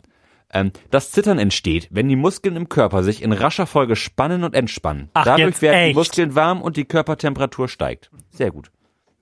[0.54, 4.56] Ähm, das Zittern entsteht, wenn die Muskeln im Körper sich in rascher Folge spannen und
[4.56, 5.10] entspannen.
[5.14, 5.96] Ach, Dadurch werden die echt?
[5.96, 8.10] Muskeln warm und die Körpertemperatur steigt.
[8.30, 8.72] Sehr gut.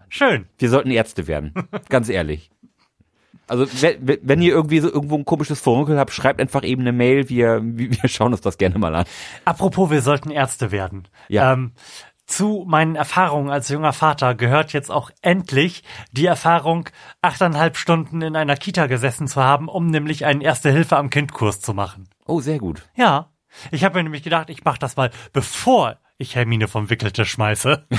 [0.08, 0.46] Schön.
[0.58, 1.54] Wir sollten Ärzte werden.
[1.90, 2.52] Ganz ehrlich.
[3.48, 6.92] Also, wenn, wenn ihr irgendwie so irgendwo ein komisches Vorunkel habt, schreibt einfach eben eine
[6.92, 7.30] Mail.
[7.30, 9.06] Wir, wir wir schauen uns das gerne mal an.
[9.46, 11.08] Apropos, wir sollten Ärzte werden.
[11.28, 11.54] Ja.
[11.54, 11.72] Ähm,
[12.26, 16.90] zu meinen Erfahrungen als junger Vater gehört jetzt auch endlich die Erfahrung,
[17.22, 21.74] achteinhalb Stunden in einer Kita gesessen zu haben, um nämlich einen Erste-Hilfe am Kind-Kurs zu
[21.74, 22.10] machen.
[22.26, 22.88] Oh, sehr gut.
[22.96, 23.32] Ja,
[23.72, 27.86] ich habe mir nämlich gedacht, ich mache das mal, bevor ich Hermine vom Wickeltisch schmeiße.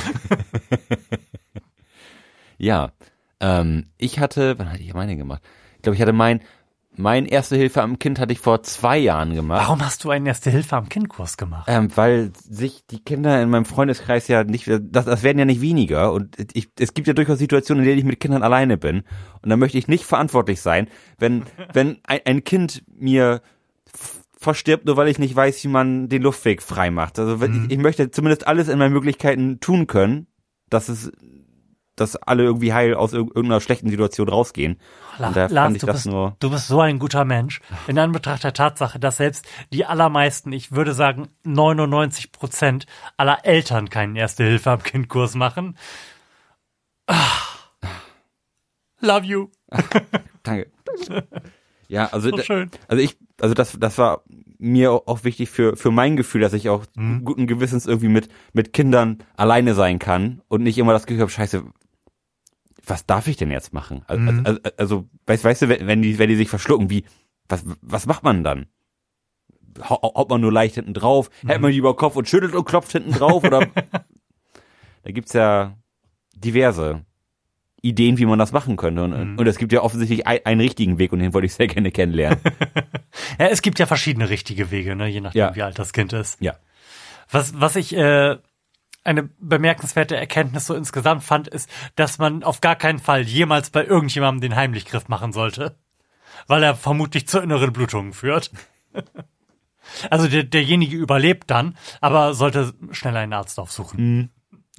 [2.59, 2.93] Ja,
[3.41, 5.43] ähm, ich hatte, wann hatte ich meine gemacht?
[5.77, 6.41] Ich glaube, ich hatte mein,
[6.99, 9.63] mein Erste Hilfe am Kind hatte ich vor zwei Jahren gemacht.
[9.63, 11.67] Warum hast du einen Erste-Hilfe am Kind-Kurs gemacht?
[11.69, 15.61] Ähm, weil sich die Kinder in meinem Freundeskreis ja nicht, das, das werden ja nicht
[15.61, 19.03] weniger und ich, es gibt ja durchaus Situationen, in denen ich mit Kindern alleine bin
[19.43, 23.43] und da möchte ich nicht verantwortlich sein, wenn, wenn ein, ein Kind mir
[24.39, 27.19] verstirbt, nur weil ich nicht weiß, wie man den Luftweg frei macht.
[27.19, 30.29] Also wenn ich, ich möchte zumindest alles in meinen Möglichkeiten tun können,
[30.69, 31.11] dass es,
[31.97, 34.79] dass alle irgendwie heil aus irg- irgendeiner schlechten Situation rausgehen.
[35.19, 36.37] La- Und da Lars, fand ich du, das bist, nur.
[36.41, 37.61] du bist so ein guter Mensch.
[37.87, 43.89] In Anbetracht der Tatsache, dass selbst die allermeisten, ich würde sagen 99 Prozent aller Eltern
[43.91, 45.77] keinen Erste-Hilfe am Kind-Kurs machen.
[47.07, 47.17] Ah.
[49.01, 49.49] Love you.
[50.43, 50.71] Danke.
[51.89, 52.71] Ja, also, So da- schön.
[52.89, 54.23] also ich, also das, das war
[54.59, 57.25] mir auch auch wichtig für, für mein Gefühl, dass ich auch Mhm.
[57.25, 61.31] guten Gewissens irgendwie mit, mit Kindern alleine sein kann und nicht immer das Gefühl habe,
[61.31, 61.63] scheiße,
[62.87, 64.03] was darf ich denn jetzt machen?
[64.07, 64.47] Also, Mhm.
[64.47, 67.05] also, also weißt, weißt du, wenn die, wenn die sich verschlucken, wie,
[67.49, 68.67] was, was macht man dann?
[69.83, 71.49] Hau- Haut man nur leicht hinten drauf, Mhm.
[71.49, 73.61] hält man die über den Kopf und schüttelt und klopft hinten drauf oder?
[75.03, 75.77] da gibt's ja
[76.35, 77.05] diverse
[77.83, 79.05] Ideen, wie man das machen könnte.
[79.05, 79.39] Und, Mhm.
[79.39, 81.91] und es gibt ja offensichtlich ein, einen richtigen Weg und den wollte ich sehr gerne
[81.91, 82.39] kennenlernen.
[83.39, 85.55] Ja, es gibt ja verschiedene richtige Wege, ne, je nachdem, Ja.
[85.57, 86.41] wie alt das Kind ist.
[86.41, 86.55] ja.
[87.31, 88.37] Was, was ich äh,
[89.07, 93.85] eine bemerkenswerte Erkenntnis so insgesamt fand, ist, dass man auf gar keinen Fall jemals bei
[93.85, 95.79] irgendjemandem den Heimlichgriff machen sollte.
[96.47, 98.51] Weil er vermutlich zu inneren Blutungen führt.
[100.11, 104.31] Also der, derjenige überlebt dann, aber sollte schnell einen Arzt aufsuchen.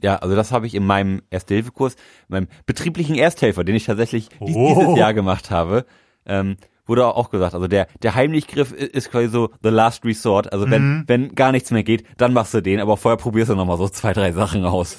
[0.02, 1.96] Ja, also das habe ich in meinem Erste-Hilfe-Kurs,
[2.28, 4.76] meinem betrieblichen Ersthelfer, den ich tatsächlich dies, Oh.
[4.80, 5.86] dieses Jahr gemacht habe,
[6.26, 10.52] ähm, wurde auch gesagt, also der, der Heimlichgriff ist quasi so the last resort.
[10.52, 13.56] Also wenn, wenn gar nichts mehr geht, dann machst du den, aber vorher probierst du
[13.56, 14.98] nochmal so zwei, drei Sachen aus.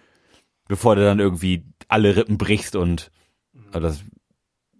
[0.68, 3.10] Bevor du dann irgendwie alle Rippen brichst und
[3.72, 4.04] also das,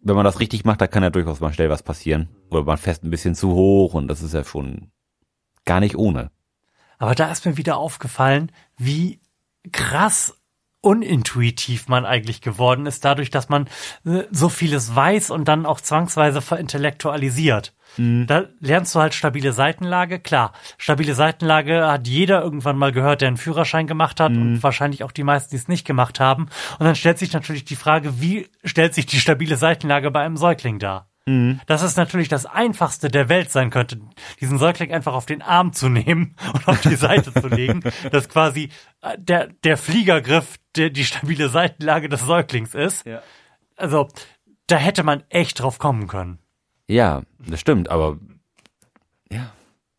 [0.02, 2.28] wenn man das richtig macht, da kann ja durchaus mal schnell was passieren.
[2.50, 4.90] Oder man fährt ein bisschen zu hoch und das ist ja schon
[5.64, 6.30] gar nicht ohne.
[6.98, 9.20] Aber da ist mir wieder aufgefallen, wie
[9.72, 10.41] krass
[10.82, 13.68] unintuitiv man eigentlich geworden ist, dadurch, dass man
[14.04, 17.72] äh, so vieles weiß und dann auch zwangsweise verintellektualisiert.
[18.26, 20.18] Da lernst du halt stabile Seitenlage.
[20.18, 25.04] Klar, stabile Seitenlage hat jeder irgendwann mal gehört, der einen Führerschein gemacht hat und wahrscheinlich
[25.04, 26.48] auch die meisten, die es nicht gemacht haben.
[26.78, 30.36] Und dann stellt sich natürlich die Frage, wie stellt sich die stabile Seitenlage bei einem
[30.36, 31.11] Säugling dar?
[31.24, 34.00] Dass es natürlich das einfachste der Welt sein könnte,
[34.40, 37.80] diesen Säugling einfach auf den Arm zu nehmen und auf die Seite zu legen,
[38.10, 38.70] dass quasi
[39.02, 43.06] äh, der, der Fliegergriff der, die stabile Seitenlage des Säuglings ist.
[43.06, 43.22] Ja.
[43.76, 44.08] Also,
[44.66, 46.40] da hätte man echt drauf kommen können.
[46.88, 48.18] Ja, das stimmt, aber
[49.30, 49.52] ja,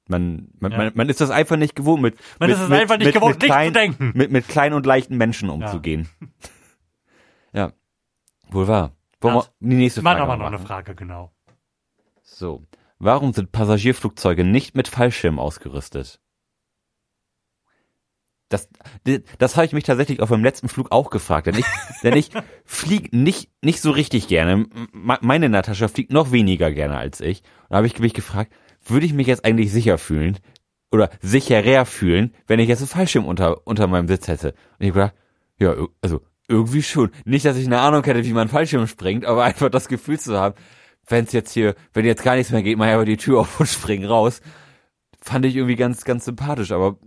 [0.10, 0.78] man, man, Ja.
[0.78, 2.18] man, man ist das einfach nicht gewohnt mit.
[2.40, 4.12] Man mit, ist es mit, einfach nicht mit, gewohnt, mit nicht zu klein, denken.
[4.14, 6.10] Mit, mit kleinen und leichten Menschen umzugehen.
[7.56, 7.72] Ja,
[8.50, 8.94] wohl wahr.
[9.24, 11.34] Wollen wir die nächste Mal Frage nochmal noch eine Frage, genau.
[12.22, 12.64] So,
[13.00, 16.20] warum sind Passagierflugzeuge nicht mit Fallschirm ausgerüstet?
[18.50, 18.70] Das,
[19.40, 21.66] das habe ich mich tatsächlich auf meinem letzten Flug auch gefragt, denn ich,
[22.04, 22.30] denn ich
[22.66, 24.68] fliege nicht, nicht so richtig gerne.
[24.92, 27.42] Me- Meine Natascha fliegt noch weniger gerne als ich.
[27.64, 28.54] Und da habe ich mich gefragt,
[28.86, 30.38] würde ich mich jetzt eigentlich sicher fühlen
[30.92, 34.50] oder sicherer fühlen, wenn ich jetzt einen Fallschirm unter, unter meinem Sitz hätte?
[34.78, 35.16] Und ich habe gedacht,
[35.60, 37.12] ja, also irgendwie schon.
[37.26, 40.40] Nicht, dass ich eine Ahnung hätte, wie man Fallschirm springt, aber einfach das Gefühl zu
[40.40, 40.56] haben,
[41.08, 43.42] wenn es jetzt hier, wenn jetzt gar nichts mehr geht, mach ich aber die Tür
[43.42, 44.42] auf und spring raus.
[45.22, 46.98] Fand ich irgendwie ganz, ganz sympathisch, aber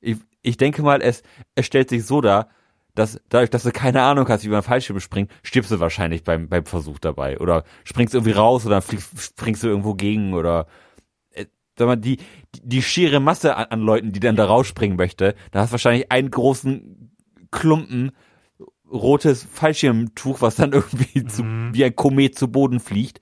[0.00, 1.22] ich, ich denke mal, es,
[1.54, 2.48] es stellt sich so dar,
[2.94, 6.48] dass dadurch, dass du keine Ahnung hast, wie man Fallschirm springt, stirbst du wahrscheinlich beim,
[6.48, 7.38] beim Versuch dabei.
[7.38, 10.66] Oder springst irgendwie raus oder fliegst, springst du irgendwo gegen oder
[11.30, 11.46] äh,
[11.78, 12.18] sag mal, die,
[12.62, 16.10] die, schiere Masse an, an Leuten, die dann da rausspringen möchte, da hast du wahrscheinlich
[16.10, 17.14] einen großen
[17.50, 18.12] Klumpen
[18.90, 23.20] rotes Fallschirmtuch, was dann irgendwie zu, wie ein Komet zu Boden fliegt.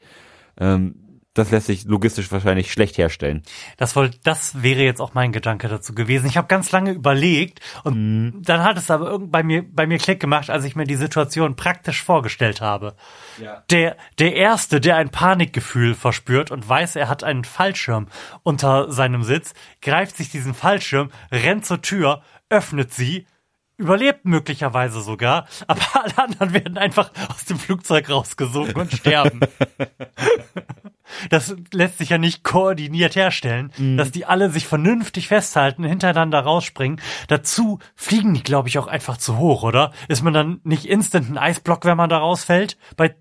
[0.59, 3.43] Ähm, das lässt sich logistisch wahrscheinlich schlecht herstellen.
[3.77, 6.27] Das, woll, das wäre jetzt auch mein Gedanke dazu gewesen.
[6.27, 9.99] Ich habe ganz lange überlegt und dann hat es aber irgend bei mir, bei mir
[9.99, 12.97] Klick gemacht, als ich mir die Situation praktisch vorgestellt habe.
[13.41, 13.63] Ja.
[13.71, 18.09] Der, der Erste, der ein Panikgefühl verspürt und weiß, er hat einen Fallschirm
[18.43, 23.27] unter seinem Sitz, greift sich diesen Fallschirm, rennt zur Tür, öffnet sie,
[23.79, 29.41] überlebt möglicherweise sogar, aber alle anderen werden einfach aus dem Flugzeug rausgesogen und sterben.
[31.31, 37.01] das lässt sich ja nicht koordiniert herstellen, dass die alle sich vernünftig festhalten, hintereinander rausspringen.
[37.29, 39.93] Dazu fliegen die, glaube ich, auch einfach zu hoch, oder?
[40.09, 42.77] Ist man dann nicht instant ein Eisblock, wenn man da rausfällt?
[42.97, 43.15] Bei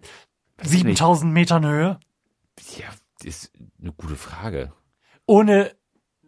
[0.61, 1.99] 7000 Metern Höhe?
[2.77, 2.87] Ja,
[3.19, 4.73] das ist eine gute Frage.
[5.27, 5.71] Ohne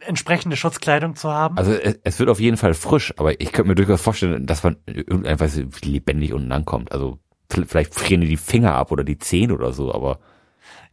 [0.02, 1.58] entsprechende Schutzkleidung zu haben?
[1.58, 4.64] Also es, es wird auf jeden Fall frisch, aber ich könnte mir durchaus vorstellen, dass
[4.64, 6.92] man irgendein Weise lebendig unten ankommt.
[6.92, 10.20] Also vielleicht frieren die die Finger ab oder die Zähne oder so, aber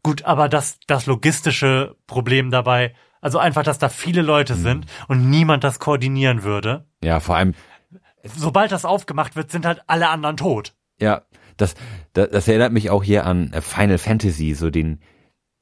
[0.03, 5.29] Gut, aber das, das logistische Problem dabei, also einfach, dass da viele Leute sind und
[5.31, 6.87] niemand das koordinieren würde.
[7.03, 7.55] ja, vor allem,
[8.23, 10.75] Sobald das aufgemacht wird, sind halt alle anderen tot.
[11.01, 11.23] ja,
[11.57, 11.75] das,
[12.13, 15.01] das, das erinnert mich auch hier an Final Fantasy, so den,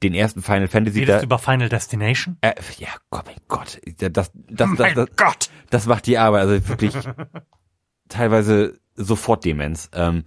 [0.03, 0.99] den ersten Final Fantasy.
[0.99, 2.37] Redest Da, du über Final Destination?
[2.41, 5.49] äh, ja, Gott, mein Gott, das, das, das, mein das, Gott!
[5.69, 6.93] das macht die Arbeit, also wirklich
[8.09, 9.89] teilweise sofort Demenz.
[9.93, 10.23] Ähm,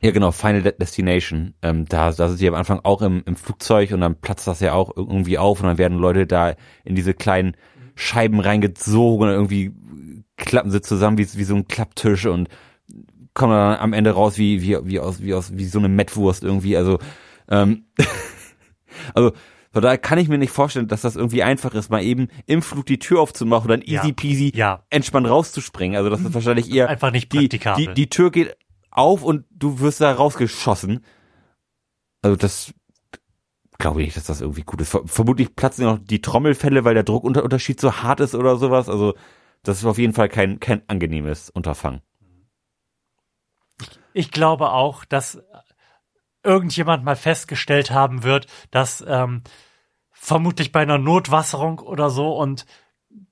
[0.00, 1.54] ja, genau, Final De- Destination.
[1.62, 4.60] Ähm, da, da sind sie am Anfang auch im, im Flugzeug und dann platzt das
[4.60, 7.56] ja auch irgendwie auf und dann werden Leute da in diese kleinen
[7.94, 9.72] Scheiben reingezogen und irgendwie
[10.36, 12.48] klappen sie zusammen wie, wie so ein Klapptisch und
[13.34, 16.42] kommen dann am Ende raus wie, wie, wie aus, wie aus, wie so eine Mettwurst
[16.42, 16.76] irgendwie.
[16.76, 16.98] Also,
[17.48, 17.84] ähm,
[19.14, 19.32] also,
[19.72, 22.60] von daher kann ich mir nicht vorstellen, dass das irgendwie einfach ist, mal eben im
[22.60, 24.02] Flug die Tür aufzumachen und dann Ja.
[24.02, 24.84] easy peasy Ja.
[24.90, 25.96] entspannt rauszuspringen.
[25.96, 27.86] Also das ist wahrscheinlich eher Einfach nicht die, praktikabel.
[27.86, 28.54] die, die Tür geht
[28.90, 31.02] auf und du wirst da rausgeschossen.
[32.20, 32.74] Also das
[33.78, 34.90] glaube ich nicht, dass das irgendwie gut ist.
[34.90, 38.90] Ver vermutlich platzen ja noch die Trommelfälle, weil der Druckunterschied so hart ist oder sowas.
[38.90, 39.14] Also
[39.62, 42.02] das ist auf jeden Fall kein, kein angenehmes Unterfangen.
[44.12, 45.42] Ich glaube auch, dass
[46.44, 49.42] irgendjemand mal festgestellt haben wird, dass ähm,
[50.10, 52.66] vermutlich bei einer Notwasserung oder so und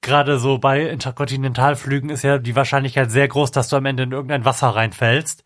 [0.00, 4.12] gerade so bei Interkontinentalflügen ist ja die Wahrscheinlichkeit sehr groß, dass du am Ende in
[4.12, 5.44] irgendein Wasser reinfällst.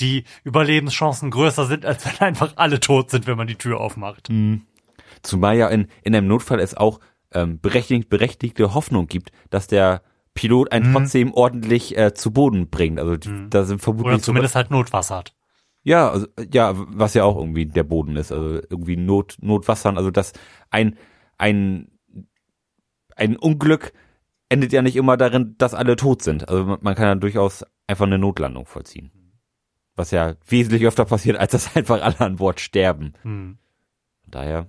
[0.00, 4.30] Die Überlebenschancen größer sind, als wenn einfach alle tot sind, wenn man die Tür aufmacht.
[5.22, 7.00] Zumal ja in, in einem Notfall es auch
[7.32, 10.02] ähm, berechtigt, berechtigte Hoffnung gibt, dass der
[10.34, 10.94] Pilot einen Mhm.
[10.94, 12.98] trotzdem ordentlich äh, zu Boden bringt.
[12.98, 15.34] Also die, da sind vermutlich Oder zumindest halt notwassert.
[15.82, 20.10] Ja, also, ja, was ja auch irgendwie der Boden ist, also irgendwie Not, Notwassern, also
[20.10, 20.32] das
[20.70, 20.98] ein,
[21.38, 21.90] ein,
[23.16, 23.92] ein Unglück
[24.50, 26.48] endet ja nicht immer darin, dass alle tot sind.
[26.48, 29.10] Also man, man kann ja durchaus einfach eine Notlandung vollziehen.
[29.96, 33.14] Was ja wesentlich öfter passiert, als dass einfach alle an Bord sterben.
[33.22, 33.58] Hm.
[34.26, 34.66] Daher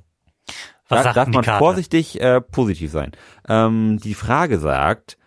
[0.88, 1.60] Was da, darf man Karte?
[1.60, 3.12] vorsichtig äh, positiv sein.
[3.48, 5.18] Ähm, die Frage sagt,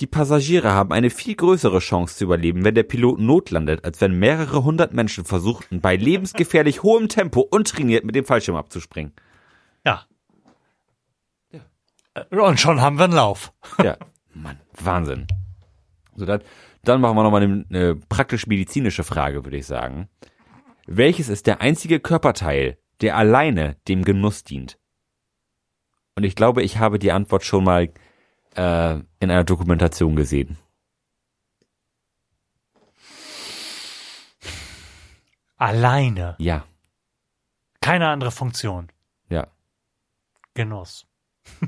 [0.00, 4.18] die Passagiere haben eine viel größere Chance zu überleben, wenn der Pilot notlandet, als wenn
[4.18, 9.12] mehrere hundert Menschen versuchten, bei lebensgefährlich hohem Tempo untrainiert mit dem Fallschirm abzuspringen.
[9.84, 10.06] Ja.
[12.14, 13.52] Äh, Und schon haben wir einen Lauf.
[13.82, 13.96] Ja,
[14.32, 15.26] Mann, Wahnsinn.
[16.14, 16.42] So, dann,
[16.82, 20.08] dann machen wir nochmal eine, eine praktisch-medizinische Frage, würde ich sagen.
[20.86, 24.78] Welches ist der einzige Körperteil, der alleine dem Genuss dient?
[26.16, 27.90] Und ich glaube, ich habe die Antwort schon mal
[28.56, 30.56] äh, in einer Dokumentation gesehen.
[35.56, 36.36] Alleine.
[36.38, 36.64] Ja,
[37.82, 38.88] Keine andere Funktion.
[39.28, 39.46] ja.
[40.54, 41.06] Genuss.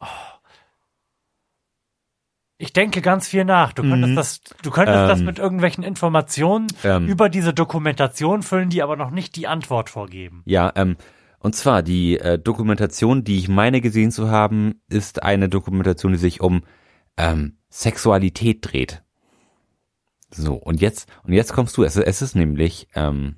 [0.00, 0.06] Oh.
[2.56, 3.72] Ich denke ganz viel nach.
[3.72, 4.14] Du könntest Mhm.
[4.14, 5.24] das, du könntest das Ähm.
[5.26, 7.08] mit irgendwelchen Informationen Ähm.
[7.08, 10.42] über diese Dokumentation füllen, die aber noch nicht die Antwort vorgeben.
[10.46, 10.96] Ja, ähm,
[11.40, 16.18] und zwar die äh, Dokumentation, die ich meine gesehen zu haben, ist eine Dokumentation, die
[16.18, 16.64] sich um
[17.16, 19.02] ähm, Sexualität dreht.
[20.30, 23.36] So, und jetzt, und jetzt kommst du, es, es ist nämlich ähm,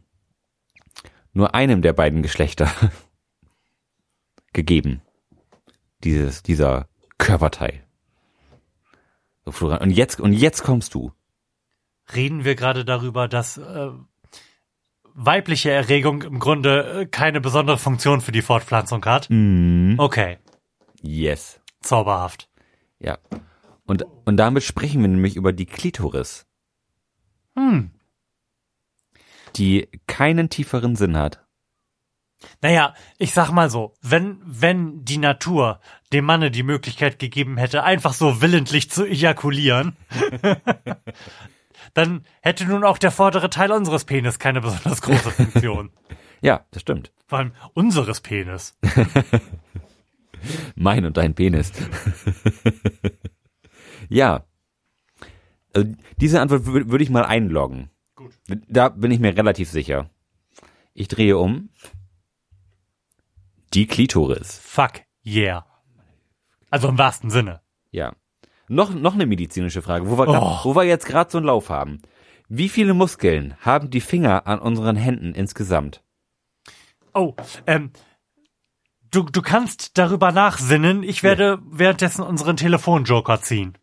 [1.32, 2.70] nur einem der beiden Geschlechter
[4.52, 5.02] gegeben.
[6.02, 7.84] Dieses, dieser Körperteil.
[9.44, 11.12] So, Florian, und jetzt, und jetzt kommst du.
[12.14, 13.90] Reden wir gerade darüber, dass äh,
[15.14, 19.28] weibliche Erregung im Grunde äh, keine besondere Funktion für die Fortpflanzung hat?
[19.30, 19.96] Mhm.
[19.98, 20.38] Okay,
[21.02, 21.60] Yes.
[21.80, 22.48] zauberhaft.
[22.98, 23.18] Ja.
[23.86, 26.46] Und, und damit sprechen wir nämlich über die Klitoris,
[27.56, 27.90] Hm.
[29.56, 31.44] die keinen tieferen Sinn hat.
[32.62, 35.80] Naja, ich sag mal so, wenn, wenn die Natur
[36.12, 39.94] dem Manne die Möglichkeit gegeben hätte, einfach so willentlich zu ejakulieren,
[41.94, 45.90] dann hätte nun auch der vordere Teil unseres Penis keine besonders große Funktion.
[46.42, 47.12] Ja, das stimmt.
[47.26, 48.74] Vor allem unseres Penis.
[50.74, 51.70] Mein und dein Penis.
[54.08, 54.46] ja.
[55.74, 57.90] Also diese Antwort wür- würde ich mal einloggen.
[58.14, 58.32] Gut.
[58.68, 60.08] Da bin ich mir relativ sicher.
[60.94, 61.68] Ich drehe um.
[63.74, 64.58] Die Klitoris.
[64.58, 65.66] Fuck yeah.
[66.70, 67.60] Also im wahrsten Sinne.
[67.90, 68.14] Ja.
[68.72, 70.58] Noch, noch eine medizinische Frage, wo wir, grad, Oh.
[70.62, 72.00] wo wir jetzt gerade so einen Lauf haben.
[72.48, 76.02] Wie viele Muskeln haben die Finger an unseren Händen insgesamt?
[77.12, 77.34] Oh,
[77.66, 77.90] ähm,
[79.10, 81.02] du, du kannst darüber nachsinnen.
[81.02, 83.76] Ich werde währenddessen unseren Telefonjoker ziehen.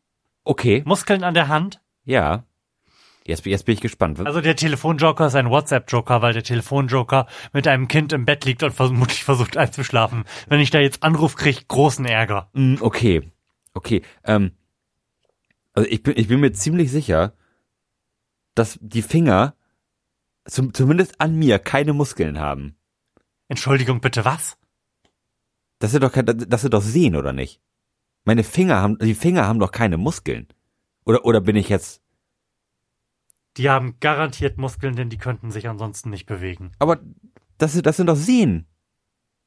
[0.45, 1.81] Okay, Muskeln an der Hand?
[2.05, 2.43] ja.
[3.25, 4.25] Jetzt, jetzt bin ich gespannt.
[4.25, 8.63] Also der Telefonjoker ist ein WhatsApp-Joker, weil der Telefonjoker mit einem Kind im Bett liegt
[8.63, 10.23] und vermutlich versucht einzuschlafen.
[10.47, 12.49] Wenn ich da jetzt Anruf kriege, großen Ärger.
[12.53, 13.29] Mm, Okay,
[13.73, 14.01] okay.
[14.23, 14.53] Ähm,
[15.77, 17.33] also ich bin, ich bin mir ziemlich sicher,
[18.55, 19.55] dass die Finger
[20.45, 22.75] zum, zumindest an mir keine Muskeln haben.
[23.47, 24.57] Entschuldigung, bitte was?
[25.79, 27.61] Das sind doch, das sind doch sehen oder nicht?
[28.25, 30.47] Meine Finger haben, die Finger haben doch keine Muskeln.
[31.05, 32.01] Oder, oder bin ich jetzt?
[33.57, 36.71] Die haben garantiert Muskeln, denn die könnten sich ansonsten nicht bewegen.
[36.79, 36.99] Aber
[37.57, 38.67] das, sind- das sind doch Sehen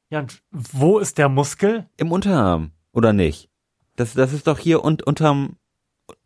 [0.09, 1.89] Ja, und wo ist der Muskel?
[1.97, 3.49] im Unterarm oder nicht?
[3.95, 5.57] Das, das ist doch hier und unterm,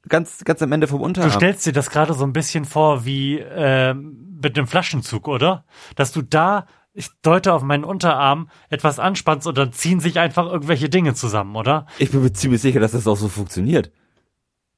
[0.07, 1.31] ganz, ganz am Ende vom Du Unterarm.
[1.31, 5.65] stellst dir das gerade so ein bisschen vor wie ähm, mit einem Flaschenzug, oder?
[5.95, 10.45] Dass du da, ich deute auf meinen Unterarm, etwas anspannst und dann ziehen sich einfach
[10.45, 11.85] irgendwelche Dinge zusammen, oder?
[11.97, 13.91] Ich bin mir ziemlich sicher, dass das auch so funktioniert.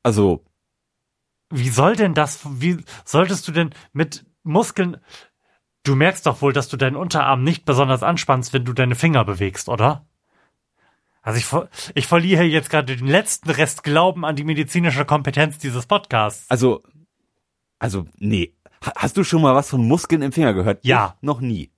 [0.03, 0.43] Also,
[1.49, 4.97] Wie soll denn das, wie solltest du denn mit Muskeln,
[5.83, 9.23] du merkst doch wohl, dass du deinen Unterarm nicht besonders anspannst, wenn du deine Finger
[9.25, 10.05] bewegst, oder?
[11.27, 15.85] Also ich, ich verliere jetzt gerade den letzten Rest Glauben an die medizinische Kompetenz dieses
[15.85, 16.45] Podcasts.
[16.49, 16.83] Also,
[17.79, 18.55] also, nee.
[18.85, 20.85] Ha- Hast du schon mal was von Muskeln im Finger gehört?
[20.85, 21.15] Ja.
[21.17, 21.69] Ich noch nie.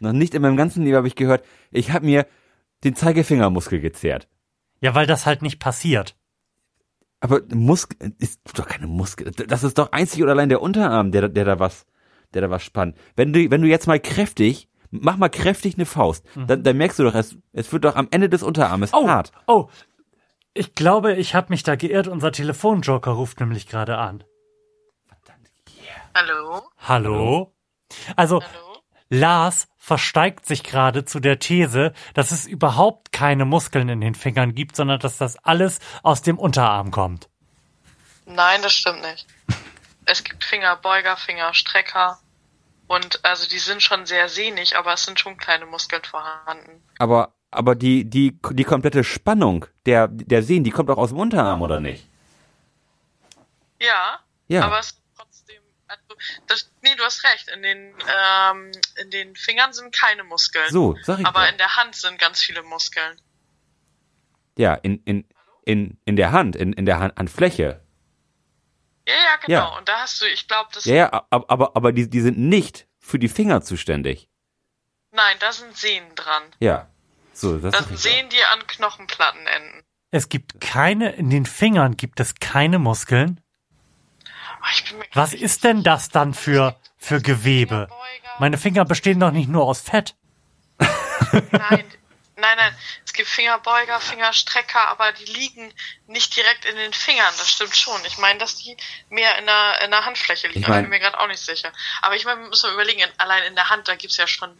[0.00, 2.26] Noch nicht in meinem ganzen Leben habe ich gehört, ich habe mir
[2.82, 4.26] den Zeigefingermuskel gezerrt.
[4.80, 6.16] Ja, weil das halt nicht passiert.
[7.20, 9.32] Aber Muskel ist doch keine Muskel.
[9.32, 11.84] Das ist doch einzig oder allein der Unterarm, der, der da was,
[12.32, 12.96] der da was spannt.
[13.16, 14.70] Wenn du, wenn du jetzt mal kräftig,
[15.02, 18.08] mach mal kräftig eine Faust, dann, dann merkst du doch, es, es wird doch am
[18.10, 19.32] Ende des Unterarmes Oh, hart.
[19.46, 19.68] oh.
[20.54, 22.08] Ich glaube, ich habe mich da geirrt.
[22.08, 24.24] Unser Telefonjoker ruft nämlich gerade an.
[26.14, 26.62] Hallo?
[26.78, 27.52] Hallo?
[28.16, 28.82] Also, Hallo?
[29.10, 34.54] Lars versteigt sich gerade zu der These, dass es überhaupt keine Muskeln in den Fingern
[34.54, 37.28] gibt, sondern dass das alles aus dem Unterarm kommt.
[38.24, 39.26] Nein, das stimmt nicht.
[40.06, 42.18] Es gibt Fingerbeuger, Fingerstrecker
[42.88, 46.82] und also die sind schon sehr sehnig, aber es sind schon kleine Muskeln vorhanden.
[46.98, 51.18] Aber, aber die, die, die komplette Spannung der, der Sehnen, die kommt auch aus dem
[51.18, 52.06] Unterarm, oder nicht?
[53.80, 54.62] Ja, Ja.
[54.64, 56.02] aber es trotzdem, also
[56.46, 58.72] das, nee, du hast recht, in den, ähm,
[59.02, 60.70] in den Fingern sind keine Muskeln.
[60.70, 61.52] So, sag ich aber doch.
[61.52, 63.20] in der Hand sind ganz viele Muskeln.
[64.58, 65.26] Ja, in, in,
[65.64, 67.82] in, in der Hand, in, in der Hand, Handfläche.
[69.06, 69.58] Ja, ja, genau.
[69.72, 69.78] Ja.
[69.78, 72.38] Und da hast du, ich glaube, das Ja, ja, aber, aber, aber die, die sind
[72.38, 74.28] nicht für die Finger zuständig.
[75.12, 76.42] Nein, da sind Sehnen dran.
[76.58, 76.88] Ja.
[77.32, 77.98] So, das Das sind.
[77.98, 79.82] Sehnen, die an Knochenplatten enden.
[80.10, 83.40] Es gibt keine, in den Fingern gibt es keine Muskeln.
[84.24, 87.88] Oh, ich bin mir Was ist denn das dann für, für Gewebe?
[88.38, 90.16] Meine Finger bestehen doch nicht nur aus Fett.
[90.78, 91.84] Nein,
[92.36, 92.76] nein, nein.
[93.04, 95.72] Es gibt Fingerbeuger, Fingerstrecker, aber die liegen
[96.06, 97.32] nicht direkt in den Fingern.
[97.38, 98.00] Das stimmt schon.
[98.06, 98.76] Ich meine, dass die
[99.10, 100.60] mehr in der, in der Handfläche liegen.
[100.60, 101.72] Ich aber mein- ich bin mir gerade auch nicht sicher.
[102.02, 104.50] Aber ich meine, müssen wir überlegen, in, allein in der Hand, da gibt's ja schon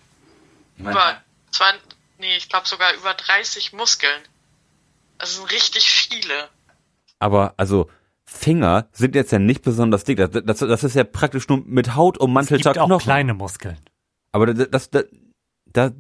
[0.79, 1.73] über, zwar,
[2.19, 4.23] nee, ich glaube sogar über 30 Muskeln.
[5.19, 6.51] Das sind richtig viele.
[7.19, 7.91] Aber, also,
[8.27, 10.19] Finger sind jetzt ja nicht besonders dick.
[10.19, 13.05] Das, das, das ist ja praktisch nur mit Haut Es ummantelter gibt auch Knochen.
[13.05, 13.81] kleine Muskeln.
[14.33, 15.05] Aber das, das, das,
[15.67, 15.91] da,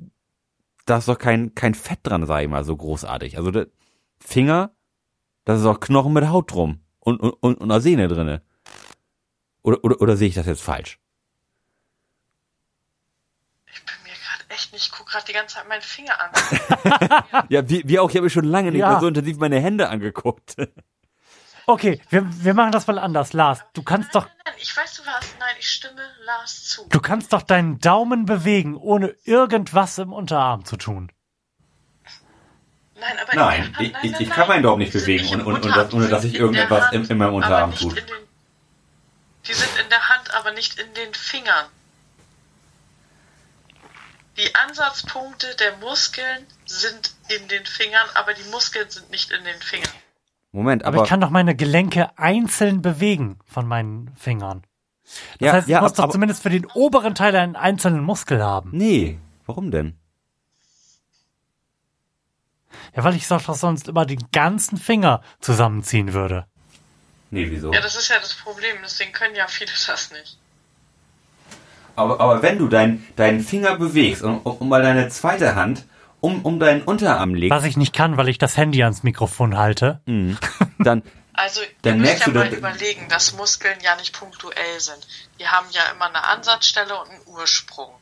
[0.86, 3.36] da ist doch kein, kein Fett dran, sag ich mal, so großartig.
[3.36, 3.66] Also, der
[4.18, 4.70] Finger,
[5.44, 6.80] das ist auch Knochen mit Haut drum.
[7.00, 8.42] Und, und, und, und eine Sehne drinne.
[9.62, 10.98] Oder, oder, oder sehe ich das jetzt falsch?
[13.72, 16.30] Ich bin mir gerade echt nicht, ich guck gerade die ganze Zeit meinen Finger an.
[17.48, 18.90] Ja, wie, wie auch, ich habe schon lange nicht Ja.
[18.92, 20.56] mehr so intensiv meine Hände angeguckt.
[21.68, 23.60] Okay, wir, wir machen das mal anders, Lars.
[23.72, 25.34] Du kannst doch, Nein, nein, ich weiß du was.
[25.40, 26.86] Nein, ich stimme Lars zu.
[26.88, 31.10] du kannst doch deinen Daumen bewegen, ohne irgendwas im Unterarm zu tun.
[32.98, 34.48] Nein, aber Nein, in ich- nein, ich- nein, ich kann nein.
[34.48, 37.18] meinen Daumen nicht bewegen nicht und- und- ohne dass ich in irgendetwas im- Hand, in
[37.18, 38.06] meinem Unterarm in den-
[39.48, 41.66] Die sind in der Hand, aber nicht in den Fingern.
[44.36, 49.60] Die Ansatzpunkte der Muskeln sind in den Fingern, aber die Muskeln sind nicht in den
[49.60, 49.90] Fingern.
[50.56, 54.62] Moment, Aber, aber, ich kann doch meine Gelenke einzeln bewegen von meinen Fingern.
[55.04, 58.02] Das ja, heißt, ich ja, muss doch aber, zumindest für den oberen Teil einen einzelnen
[58.02, 58.70] Muskel haben.
[58.72, 59.98] nee, warum denn?
[62.96, 66.46] Ja, weil ich doch sonst immer den ganzen Finger zusammenziehen würde.
[67.30, 67.70] Nee, wieso?
[67.74, 70.38] Ja, das ist ja das Problem, deswegen können ja viele das nicht.
[71.96, 75.84] Aber, aber wenn du dein, deinen Finger bewegst und, und, und mal deine zweite Hand
[76.20, 79.56] um, um deinen Unterarm legst, Was ich nicht kann, weil ich das Handy ans Mikrofon
[79.56, 80.00] halte.
[80.78, 81.02] dann,
[81.32, 85.06] Also Dann ihr müsst ja mal überlegen, dass Muskeln ja nicht punktuell sind.
[85.38, 87.94] Die haben ja immer eine Ansatzstelle und einen Ursprung.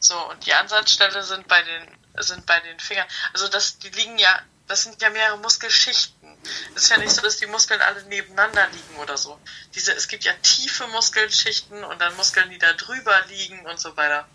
[0.00, 3.06] So, und die Ansatzstelle sind bei den, sind bei den Fingern.
[3.32, 6.28] Also das, die liegen ja, das sind ja mehrere Muskelschichten.
[6.74, 9.38] Es ist ja nicht so, dass die Muskeln alle nebeneinander liegen oder so.
[9.74, 13.96] Diese, es gibt ja tiefe Muskelschichten und dann Muskeln, die da drüber liegen und so
[13.96, 14.28] weiter.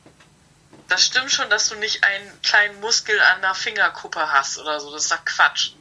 [0.93, 4.91] Das stimmt schon, dass du nicht einen kleinen Muskel an der Fingerkuppe hast oder so.
[4.93, 5.71] Das ist doch Quatsch.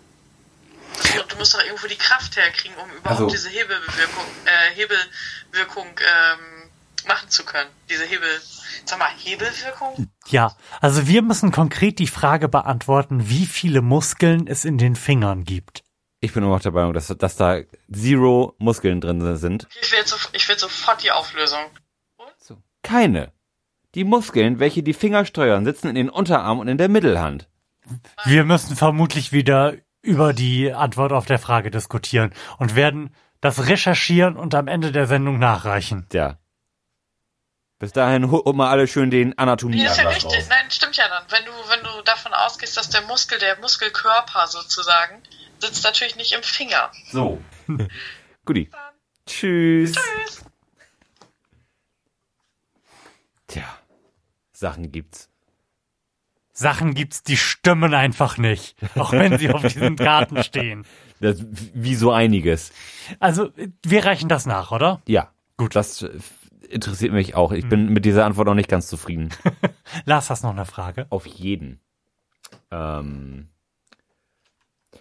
[1.15, 5.87] Mu- du musst doch irgendwo die Kraft herkriegen, um überhaupt Also- diese Hebelwirkung, äh, Hebelwirkung
[6.01, 6.71] ähm,
[7.07, 7.69] machen zu können.
[7.91, 8.27] Diese Hebel,
[8.87, 10.09] sag mal, Hebelwirkung?
[10.29, 15.45] Ja, also wir müssen konkret die Frage beantworten, wie viele Muskeln es in den Fingern
[15.45, 15.83] gibt.
[16.21, 17.59] Ich bin immer noch der Meinung, dass, dass da
[17.93, 19.67] zero Muskeln drin sind.
[19.83, 21.67] Ich will, jetzt so, ich will sofort die Auflösung.
[22.39, 22.63] So.
[22.83, 23.31] Keine.
[23.95, 27.49] Die Muskeln, welche die Finger steuern, sitzen in den Unterarm und in der Mittelhand.
[28.25, 34.37] Wir müssen vermutlich wieder über die Antwort auf der Frage diskutieren und werden das recherchieren
[34.37, 36.07] und am Ende der Sendung nachreichen.
[36.13, 36.39] Ja.
[37.79, 39.37] Bis dahin holt mal alle schön den
[39.81, 40.25] Nee, ist ja richtig.
[40.25, 40.47] raus.
[40.49, 41.25] Nein, stimmt ja dann.
[41.29, 45.21] Wenn du, wenn du davon ausgehst, dass der Muskel, der Muskelkörper sozusagen,
[45.59, 46.93] sitzt natürlich nicht im Finger.
[47.11, 47.43] So.
[48.45, 48.71] Guti.
[49.27, 49.93] Tschüss.
[49.93, 50.45] Tschüss.
[53.49, 53.82] Tja.
[54.63, 55.29] Sachen gibt's.
[56.53, 60.85] Sachen gibt's, die stimmen einfach nicht, auch wenn sie auf diesen Karten stehen.
[61.21, 61.45] Das,
[61.75, 62.73] wie so einiges.
[63.19, 63.51] Also,
[63.83, 65.03] wir reichen das nach, oder?
[65.07, 65.33] Ja.
[65.57, 65.75] Gut.
[65.75, 66.11] Das äh,
[66.69, 67.53] interessiert mich auch.
[67.53, 69.31] Ich bin mit dieser Antwort auch nicht ganz zufrieden.
[70.05, 71.07] Lars, hast noch eine Frage?
[71.11, 71.81] Auf jeden.
[72.71, 73.49] Ähm,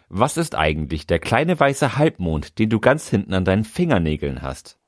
[0.09, 4.80] was ist eigentlich der kleine weiße Halbmond, den du ganz hinten an deinen Fingernägeln hast?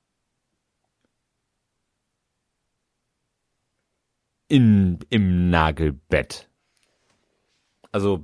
[4.54, 6.48] In, Im Nagelbett.
[7.92, 8.24] Also,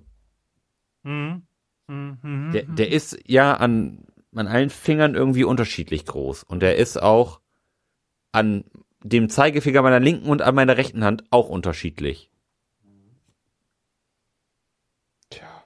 [1.01, 1.41] Mhm.
[1.87, 2.19] Mhm.
[2.21, 2.51] Mhm.
[2.51, 4.05] der, der ist ja an,
[4.35, 6.43] an allen Fingern irgendwie unterschiedlich groß.
[6.43, 7.39] Und der ist auch
[8.31, 8.63] an
[9.03, 12.29] dem Zeigefinger meiner linken und an meiner rechten Hand auch unterschiedlich.
[15.31, 15.63] Tja.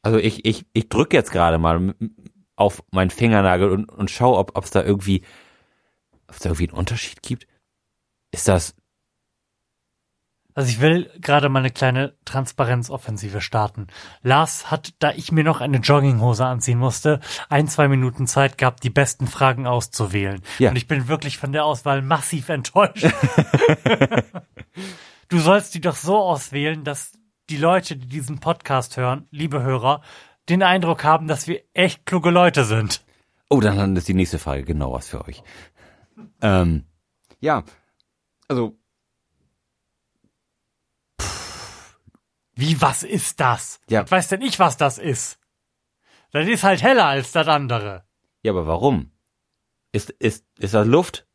[0.00, 1.94] Also ich, ich, ich drücke jetzt gerade mal
[2.56, 5.22] auf meinen Fingernagel und, und schaue, ob es da irgendwie,
[6.28, 7.46] ob es da irgendwie einen Unterschied gibt.
[8.30, 8.74] Ist das,
[10.58, 13.86] Also ich will gerade mal eine kleine Transparenzoffensive starten.
[14.22, 18.82] Lars hat, da ich mir noch eine Jogginghose anziehen musste, ein, zwei Minuten Zeit gehabt,
[18.82, 20.42] die besten Fragen auszuwählen.
[20.58, 20.70] Ja.
[20.70, 23.06] Und ich bin wirklich von der Auswahl massiv enttäuscht.
[25.28, 27.12] du sollst die doch so auswählen, dass
[27.50, 30.02] die Leute, die diesen Podcast hören, liebe Hörer,
[30.48, 33.04] den Eindruck haben, dass wir echt kluge Leute sind.
[33.48, 35.44] Oh, dann ist die nächste Frage genau was für euch.
[36.42, 36.84] Ähm,
[37.38, 37.62] ja,
[38.48, 38.76] also
[42.54, 43.80] Wie, was ist das?
[43.88, 44.02] Ja.
[44.02, 45.38] Was weiß denn ich, was das ist?
[46.32, 48.04] Das ist halt heller als das andere.
[48.42, 49.12] Ja, aber warum?
[49.92, 51.26] Ist, ist, ist das Luft?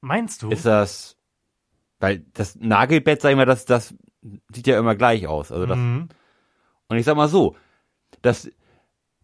[0.00, 0.50] Meinst du?
[0.50, 1.16] Ist das,
[2.00, 3.94] weil das Nagelbett, sag ich mal, das, das
[4.52, 5.52] sieht ja immer gleich aus.
[5.52, 6.08] Also das, Mhm.
[6.88, 7.54] und ich sag mal so,
[8.22, 8.50] das,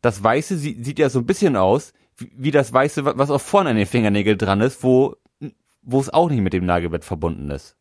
[0.03, 3.31] das Weiße sieht, sieht ja so ein bisschen aus, wie, wie das Weiße, wa- was
[3.31, 5.17] auch vorne an den Fingernägeln dran ist, wo,
[5.83, 7.77] wo es auch nicht mit dem Nagelbett verbunden ist.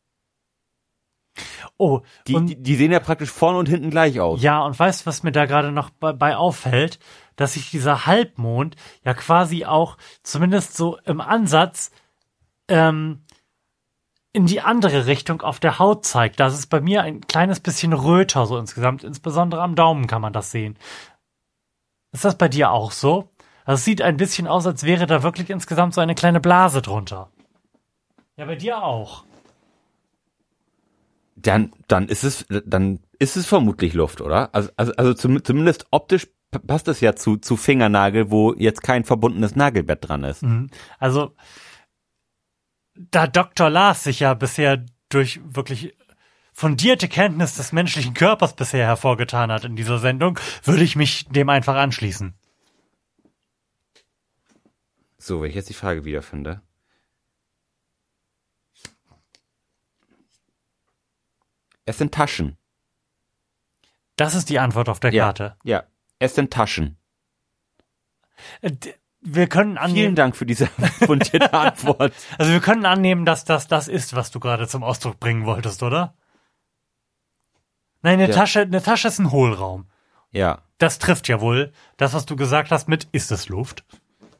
[1.77, 4.41] Oh, Die, die, die sehen ja praktisch vorne und hinten gleich aus.
[4.41, 6.99] ja, und weißt du, was mir da gerade noch bei, bei auffällt?
[7.37, 11.91] Dass sich dieser Halbmond ja quasi auch, zumindest so im Ansatz,
[12.67, 13.23] ähm,
[14.33, 16.39] in die andere Richtung auf der Haut zeigt.
[16.39, 19.03] Das ist bei mir ein kleines bisschen röter so insgesamt.
[19.03, 20.77] Insbesondere am Daumen kann man das sehen.
[22.11, 23.29] Ist das bei dir auch so?
[23.65, 27.29] Es sieht ein bisschen aus, als wäre da wirklich insgesamt so eine kleine Blase drunter.
[28.41, 29.23] Ja, bei dir auch.
[31.35, 34.49] dann, dann ist es, dann ist es vermutlich Luft, oder?
[34.55, 36.27] Also, also, also zum, zumindest optisch
[36.65, 40.41] passt es ja zu, zu Fingernagel, wo jetzt kein verbundenes Nagelbett dran ist.
[40.41, 40.71] Mhm.
[40.97, 41.35] Also,
[42.95, 43.69] da Dr.
[43.69, 45.95] Lars sich ja bisher durch wirklich
[46.51, 51.49] fundierte Kenntnis des menschlichen Körpers bisher hervorgetan hat in dieser Sendung, würde ich mich dem
[51.49, 52.33] einfach anschließen.
[55.19, 56.63] So, wenn ich jetzt die Frage wiederfinde.
[61.85, 62.57] Es sind Taschen.
[64.15, 65.55] Das ist die Antwort auf der Ja, Karte.
[65.63, 65.83] ja.
[66.19, 66.97] Es sind Taschen.
[68.61, 72.13] Äh, d- Wir können Vielen annehmen, Dank für diese fundierte Antwort.
[72.37, 75.83] also wir können annehmen, dass das das ist, was du gerade zum Ausdruck bringen wolltest,
[75.83, 76.15] oder?
[78.01, 78.35] Nein, eine Ja.
[78.35, 79.87] Tasche, eine Tasche ist ein Hohlraum.
[80.31, 80.59] Ja.
[80.79, 83.83] Das trifft ja wohl das, was du gesagt hast mit, ist es Luft?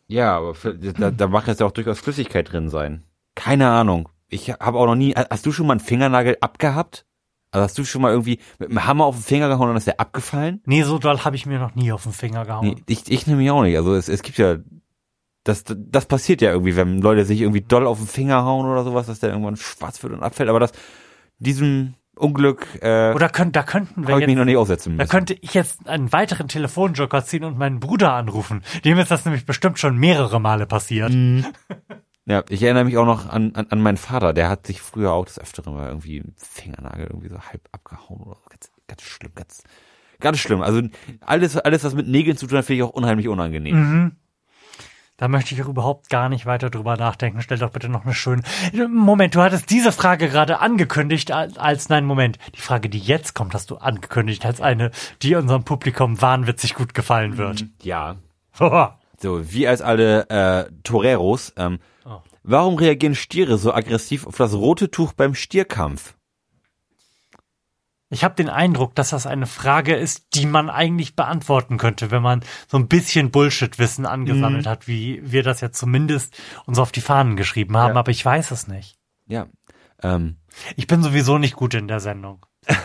[0.07, 3.03] Ja, aber für, da, da mag jetzt ja auch durchaus Flüssigkeit drin sein.
[3.35, 4.09] Keine Ahnung.
[4.27, 5.13] Ich habe auch noch nie.
[5.13, 7.05] Hast du schon mal einen Fingernagel abgehabt?
[7.51, 9.87] Also hast du schon mal irgendwie mit dem Hammer auf den Finger gehauen und ist
[9.87, 10.61] der abgefallen?
[10.65, 12.65] Nee, so doll habe ich mir noch nie auf den Finger gehauen.
[12.65, 13.75] Nee, ich, ich nämlich auch nicht.
[13.77, 14.55] Also es, es gibt ja,
[15.43, 18.85] das, das passiert ja irgendwie, wenn Leute sich irgendwie doll auf den Finger hauen oder
[18.85, 20.49] sowas, dass der irgendwann schwarz wird und abfällt.
[20.49, 20.71] Aber das,
[21.39, 25.09] diesem Unglück, äh, Oder könnt, da könnten wir ich mich noch nicht aussetzen da müssen.
[25.11, 28.63] könnte ich jetzt einen weiteren Telefonjoker ziehen und meinen Bruder anrufen.
[28.85, 31.11] Dem ist das nämlich bestimmt schon mehrere Male passiert.
[31.11, 31.45] Mhm.
[32.26, 35.11] Ja, ich erinnere mich auch noch an, an, an meinen Vater, der hat sich früher
[35.11, 38.49] auch das Öfteren mal irgendwie Fingernagel irgendwie so halb abgehauen oder so.
[38.49, 39.63] Ganz, ganz schlimm, ganz,
[40.19, 40.61] ganz schlimm.
[40.61, 40.82] Also
[41.22, 43.76] alles, alles, was mit Nägeln zu tun hat, finde ich auch unheimlich unangenehm.
[43.76, 44.11] Mhm.
[45.17, 47.41] Da möchte ich auch überhaupt gar nicht weiter drüber nachdenken.
[47.41, 48.41] Stell doch bitte noch eine schöne.
[48.88, 52.39] Moment, du hattest diese Frage gerade angekündigt als, als nein, Moment.
[52.55, 54.89] Die Frage, die jetzt kommt, hast du angekündigt als eine,
[55.22, 57.65] die unserem Publikum wahnwitzig gut gefallen wird.
[57.82, 58.17] Ja.
[59.24, 61.53] So, wie als alle äh, Toreros.
[61.55, 61.78] Ähm.
[62.43, 66.15] Warum reagieren Stiere so aggressiv auf das rote Tuch beim Stierkampf?
[68.13, 72.21] Ich habe den Eindruck, dass das eine Frage ist, die man eigentlich beantworten könnte, wenn
[72.21, 76.35] man so ein bisschen Bullshit-Wissen angesammelt hat, wie wir das jetzt zumindest
[76.65, 77.99] uns auf die Fahnen geschrieben haben, Ja.
[77.99, 78.97] aber ich weiß es nicht.
[79.27, 79.47] Ja.
[80.03, 80.35] Ähm,
[80.75, 82.45] Ich bin sowieso nicht gut in der Sendung.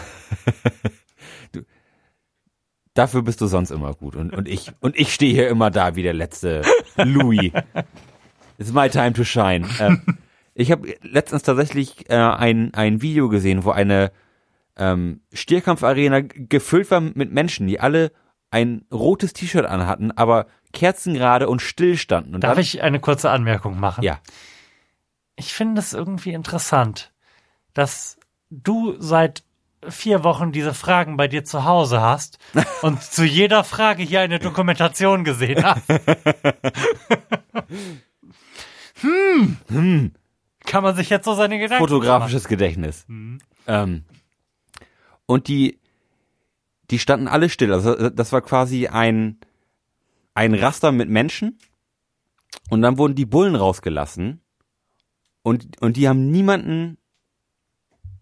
[2.94, 4.14] dafür bist du sonst immer gut.
[4.16, 6.62] Und, und ich, und ich stehe hier immer da wie der letzte
[6.96, 7.50] Louis.
[8.58, 9.66] It's my time to shine.
[9.80, 10.18] Ähm,
[10.58, 14.10] ich habe letztens tatsächlich äh, ein, ein Video gesehen, wo eine
[14.78, 18.10] ähm, Stierkampfarena gefüllt war mit Menschen, die alle
[18.50, 22.34] ein rotes T-Shirt anhatten, aber kerzengerade und still standen.
[22.34, 24.02] Und Darf dann, ich eine kurze Anmerkung machen?
[24.02, 24.18] Ja.
[25.36, 27.12] Ich finde es irgendwie interessant,
[27.74, 29.44] dass du seit
[29.88, 32.38] vier Wochen diese Fragen bei dir zu Hause hast
[32.82, 35.84] und zu jeder Frage hier eine Dokumentation gesehen hast.
[39.68, 40.12] hm.
[40.64, 43.06] Kann man sich jetzt so seine Gedanken fotografisches Gedächtnis.
[43.66, 44.04] Ähm,
[45.26, 45.78] und die,
[46.90, 47.72] die standen alle still.
[47.72, 49.38] Also das war quasi ein,
[50.34, 51.58] ein Raster mit Menschen.
[52.70, 54.40] Und dann wurden die Bullen rausgelassen.
[55.42, 56.98] Und, und die haben niemanden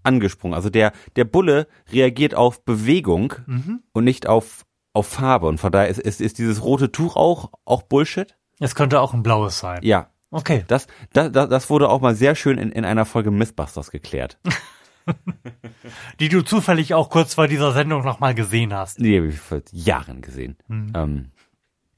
[0.03, 0.55] angesprungen.
[0.55, 3.82] Also der, der Bulle reagiert auf Bewegung Mhm.
[3.93, 5.47] und nicht auf, auf Farbe.
[5.47, 8.37] Und von daher ist, ist, ist dieses rote Tuch auch, auch Bullshit.
[8.61, 9.80] Es könnte auch ein blaues sein.
[9.82, 10.11] Ja.
[10.35, 10.64] Okay.
[10.66, 14.39] Das, das, das wurde auch mal sehr schön in, in einer Folge Mythbusters geklärt.
[16.20, 18.99] Die du zufällig auch kurz vor dieser Sendung nochmal gesehen hast.
[18.99, 20.57] Die habe ich vor Jahren gesehen.
[20.66, 20.93] Mhm.
[20.97, 21.30] Ähm,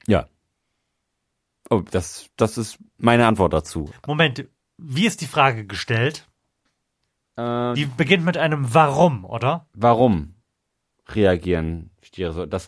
[0.07, 0.27] ja.
[1.69, 3.89] Oh, das, das ist meine Antwort dazu.
[4.05, 4.45] Moment,
[4.77, 6.27] wie ist die Frage gestellt?
[7.37, 9.67] Äh, Die beginnt mit einem Warum, oder?
[9.73, 10.35] warum
[11.09, 12.45] reagieren Stiere so?
[12.45, 12.67] Das,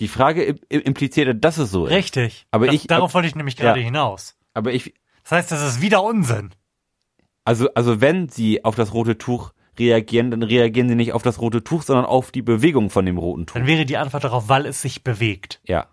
[0.00, 1.92] die Frage im- im- impliziert, dass es so ist.
[1.92, 2.46] Richtig.
[2.50, 3.84] Aber das, ich- darauf wollte ich nämlich gerade Ja.
[3.84, 4.36] hinaus.
[4.56, 6.50] Aber ich, Das heißt, das ist wieder Unsinn.
[7.44, 11.38] also, also wenn sie auf das rote Tuch reagieren, dann reagieren sie nicht auf das
[11.40, 13.54] rote Tuch, sondern auf die Bewegung von dem roten Tuch.
[13.54, 15.60] Dann wäre die Antwort darauf, weil es sich bewegt.
[15.64, 15.86] Ja.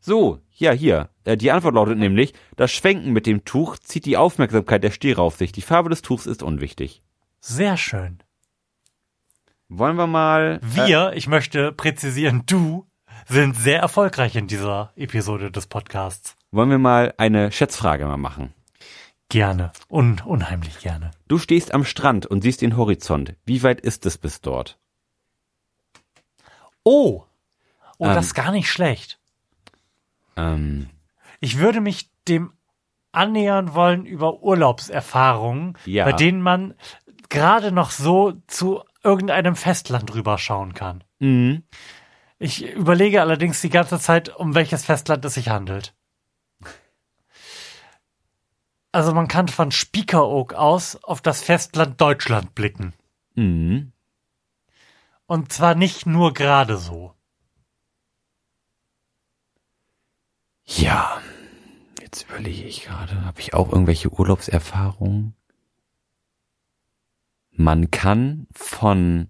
[0.00, 1.10] So, ja, hier.
[1.24, 5.22] Äh, Die Antwort lautet nämlich, das Schwenken mit dem Tuch zieht die Aufmerksamkeit der Stiere
[5.22, 5.52] auf sich.
[5.52, 7.02] Die Farbe des Tuchs ist unwichtig.
[7.40, 8.18] Sehr schön.
[9.68, 10.60] Wollen wir mal.
[10.62, 12.86] Äh, Wir, ich möchte präzisieren, du,
[13.28, 16.36] sind sehr erfolgreich in dieser Episode des Podcasts.
[16.50, 18.54] wollen wir mal eine Schätzfrage mal machen?
[19.28, 19.72] Gerne.
[19.90, 21.10] Un unheimlich gerne.
[21.28, 23.34] Du stehst am Strand und siehst den Horizont.
[23.44, 24.78] Wie weit ist es bis dort?
[26.84, 27.24] Oh.
[27.98, 28.14] Oh, Ähm.
[28.14, 29.18] das ist gar nicht schlecht.
[30.36, 30.88] Ähm,
[31.40, 32.52] Ich würde mich dem
[33.12, 36.04] annähern wollen über Urlaubserfahrungen, Ja.
[36.04, 36.74] bei denen man
[37.28, 41.04] gerade noch so zu irgendeinem Festland rüberschauen kann.
[41.18, 41.64] mhm.
[42.38, 45.94] Ich überlege allerdings die ganze Zeit, um welches Festland es sich handelt.
[48.92, 52.94] Also man kann von Spiekeroog aus auf das Festland Deutschland blicken.
[53.34, 53.92] Mhm.
[55.26, 57.14] Und zwar nicht nur gerade so.
[60.64, 61.20] Ja.
[62.00, 65.34] Jetzt überlege ich gerade, habe ich auch irgendwelche Urlaubserfahrungen?
[67.50, 69.28] Man kann von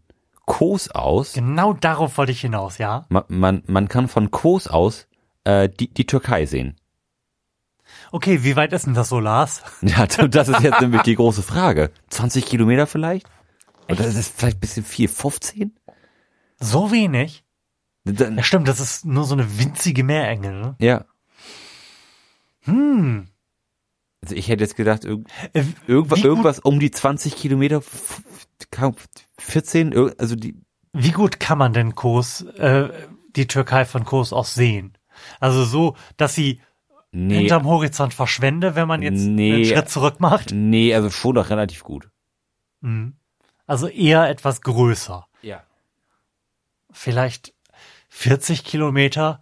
[0.49, 3.07] Kos aus Genau darauf wollte ich hinaus, ja?
[3.11, 5.07] Man, man, man kann von Kos aus
[5.45, 6.77] äh, die, die Türkei sehen.
[8.11, 9.63] Okay, wie weit ist denn das so, Lars?
[9.83, 11.91] Ja, das ist jetzt nämlich die große Frage.
[12.11, 13.27] 20 Kilometer vielleicht?
[13.91, 15.09] Oder ist es vielleicht ein bisschen viel?
[15.09, 15.79] 15?
[16.59, 17.45] So wenig?
[18.05, 20.77] Dann, Ja, stimmt, das ist nur so eine winzige Meerenge, ne?
[20.79, 21.05] ja.
[22.65, 23.29] Hm.
[24.23, 28.23] Also ich hätte jetzt gedacht, irg Äh, irgendwas, irgendwas um die 20 Kilometer, f-
[28.71, 28.95] kaum
[29.39, 30.57] 14, ir- also die,
[30.93, 32.89] Wie gut kann man denn Kos, äh,
[33.37, 34.97] die Türkei von Kos aus sehen?
[35.41, 36.61] Also so, dass sie
[37.13, 39.55] nee, hinterm Horizont verschwende, wenn man jetzt Nee.
[39.55, 40.51] einen Schritt zurück macht?
[40.53, 42.09] nee, also schon doch relativ gut.
[42.81, 43.15] Mhm.
[43.67, 45.27] Also eher etwas größer.
[45.43, 45.63] Ja.
[46.91, 47.55] Vielleicht
[48.09, 49.41] 40 Kilometer.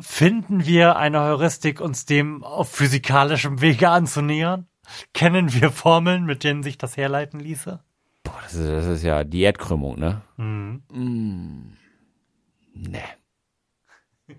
[0.00, 4.66] Finden wir eine Heuristik, uns dem auf physikalischem Wege anzunähern?
[5.12, 7.82] Kennen wir Formeln, mit denen sich das herleiten ließe?
[8.22, 10.22] Boah, das ist, das ist ja die Erdkrümmung, ne?
[10.36, 10.82] Mhm.
[10.90, 11.76] Mm.
[12.74, 13.02] Ne.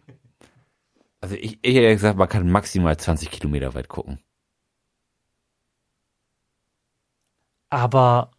[1.22, 4.20] Also ich, ich hätte gesagt, man kann maximal 20 Kilometer weit gucken.
[7.72, 8.30] Aber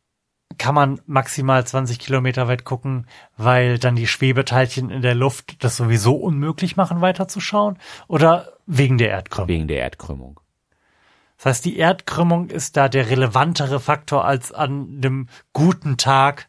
[0.59, 5.77] kann man maximal 20 Kilometer weit gucken, weil dann die Schwebeteilchen in der Luft das
[5.77, 7.79] sowieso unmöglich machen, weiterzuschauen?
[8.09, 9.49] Oder wegen der Erdkrümmung?
[9.49, 10.41] Wegen der Erdkrümmung.
[11.37, 16.49] Das heißt, die Erdkrümmung ist da der relevantere Faktor als an einem guten Tag.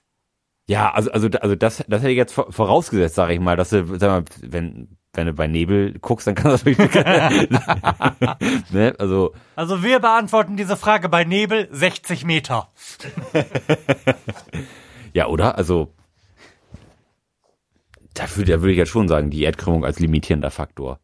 [0.68, 3.98] Ja, also, also, also das, das hätte ich jetzt vorausgesetzt, sage ich mal, dass du,
[3.98, 6.94] sag mal, wenn, wenn du bei Nebel guckst, dann kann das wirklich,
[8.72, 9.34] ne, also.
[9.56, 12.70] Also wir beantworten diese Frage bei Nebel 60 Meter.
[15.14, 15.58] ja, oder?
[15.58, 15.92] Also,
[18.14, 21.00] dafür, da würde ich ja schon sagen, die Erdkrümmung als limitierender Faktor.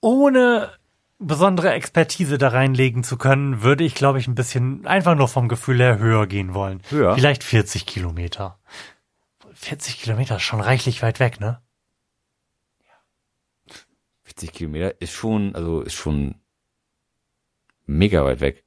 [0.00, 0.70] Ohne
[1.18, 5.48] besondere Expertise da reinlegen zu können, würde ich, glaube ich, ein bisschen einfach nur vom
[5.48, 6.82] Gefühl her höher gehen wollen.
[6.90, 7.14] Höher?
[7.14, 8.58] Vielleicht 40 Kilometer.
[9.54, 11.60] 40 Kilometer ist schon reichlich weit weg, ne?
[14.24, 16.36] 40 Kilometer ist schon, also ist schon
[17.86, 18.64] mega weit weg.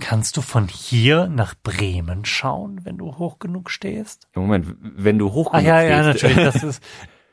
[0.00, 4.28] Kannst du von hier nach Bremen schauen, wenn du hoch genug stehst?
[4.34, 5.80] Moment, wenn du hoch ah, genug ja,
[6.14, 6.22] stehst.
[6.22, 6.82] ja, natürlich, das ist,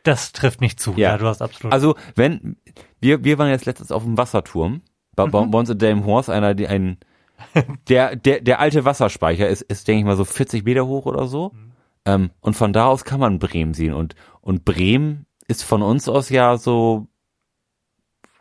[0.04, 0.92] das trifft nicht zu.
[0.94, 1.18] Ja, Ja.
[1.18, 1.72] du hast absolut.
[1.72, 2.58] Also, wenn,
[3.00, 4.82] wir, wir waren jetzt letztens auf dem Wasserturm,
[5.16, 5.52] bei, Mhm.
[5.52, 6.98] bei uns in Delmenhorst, einer, die ein,
[7.88, 11.28] der, der, der alte Wasserspeicher ist, ist, denke ich mal, so 40 Meter hoch oder
[11.28, 11.52] so.
[11.54, 11.69] Mhm.
[12.10, 13.94] Ähm, und von da aus kann man Bremen sehen.
[13.94, 17.08] Und, und Bremen ist von uns aus ja so,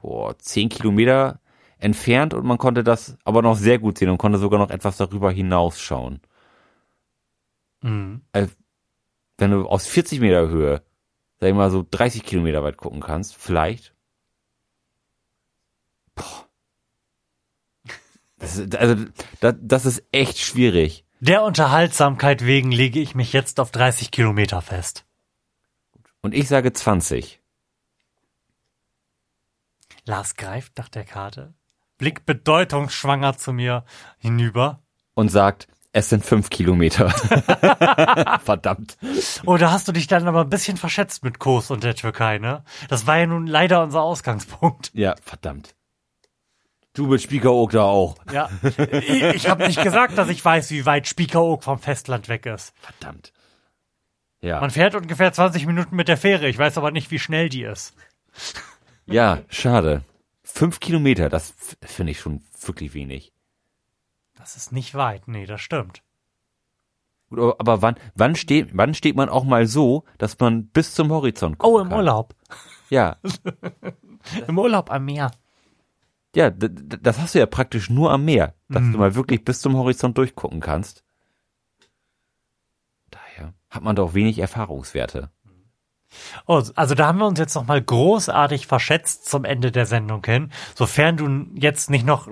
[0.00, 1.40] boah, 10 Kilometer
[1.78, 4.96] entfernt und man konnte das aber noch sehr gut sehen und konnte sogar noch etwas
[4.96, 6.20] darüber hinausschauen.
[7.82, 8.22] Mhm.
[9.36, 10.82] Wenn du aus 40 Meter Höhe,
[11.38, 13.94] sag ich mal, so 30 Kilometer weit gucken kannst, vielleicht.
[16.14, 16.48] Boah.
[18.38, 19.04] Das ist, also,
[19.40, 21.04] das, das ist echt schwierig.
[21.20, 25.04] Der Unterhaltsamkeit wegen lege ich mich jetzt auf 30 Kilometer fest.
[26.20, 27.40] Und ich sage 20.
[30.04, 31.54] Lars greift nach der Karte,
[31.98, 33.84] blickt bedeutungsschwanger zu mir
[34.18, 34.80] hinüber.
[35.14, 37.10] Und sagt, es sind fünf Kilometer.
[38.44, 38.96] Verdammt.
[39.44, 42.38] Oh, da hast du dich dann aber ein bisschen verschätzt mit Kos und der Türkei,
[42.38, 42.62] ne?
[42.88, 44.92] Das war ja nun leider unser Ausgangspunkt.
[44.94, 45.74] Ja, verdammt.
[46.98, 48.16] Du mit Spiekeroog da auch.
[48.32, 48.50] Ja.
[48.90, 52.74] Ich, ich habe nicht gesagt, dass ich weiß, wie weit Spiekeroog vom Festland weg ist.
[52.80, 53.32] Verdammt.
[54.40, 54.60] Ja.
[54.60, 56.48] Man fährt ungefähr 20 Minuten mit der Fähre.
[56.48, 57.94] Ich weiß aber nicht, wie schnell die ist.
[59.06, 60.02] Ja, schade.
[60.42, 63.32] Fünf Kilometer, das finde ich schon wirklich wenig.
[64.36, 65.28] Das ist nicht weit.
[65.28, 66.02] Nee, das stimmt.
[67.30, 71.10] Gut, aber- wann, wann steht, wann steht man auch mal so, dass man bis zum
[71.12, 71.98] Horizont gucken Oh, im kann?
[71.98, 72.34] Urlaub.
[72.90, 73.16] Ja,
[74.48, 75.30] Im Urlaub am Meer.
[76.34, 78.92] Ja, das hast du ja praktisch nur am Meer, dass Mhm.
[78.92, 81.04] du mal wirklich bis zum Horizont durchgucken kannst.
[83.10, 85.30] Daher hat man doch wenig Erfahrungswerte.
[86.46, 90.24] Oh, also da haben wir uns jetzt noch mal großartig verschätzt zum Ende der Sendung
[90.24, 90.50] hin.
[90.74, 92.28] Sofern du jetzt nicht noch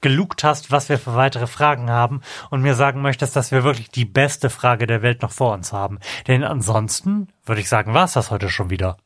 [0.00, 3.88] gelugt hast, was wir für weitere Fragen haben und mir sagen möchtest, dass wir wirklich
[3.88, 6.00] die beste Frage der Welt noch vor uns haben.
[6.26, 8.96] Denn ansonsten würde ich sagen, war es das heute schon wieder.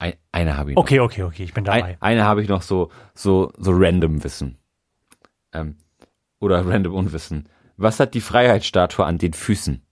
[0.00, 0.82] Ein, eine habe ich noch.
[0.82, 1.82] Okay, okay, okay, ich bin dabei.
[1.82, 4.58] Ein, eine habe ich noch so, so, so random Wissen.
[5.52, 5.76] Ähm,
[6.40, 7.48] oder random Unwissen.
[7.76, 9.84] Was hat die Freiheitsstatue an den Füßen?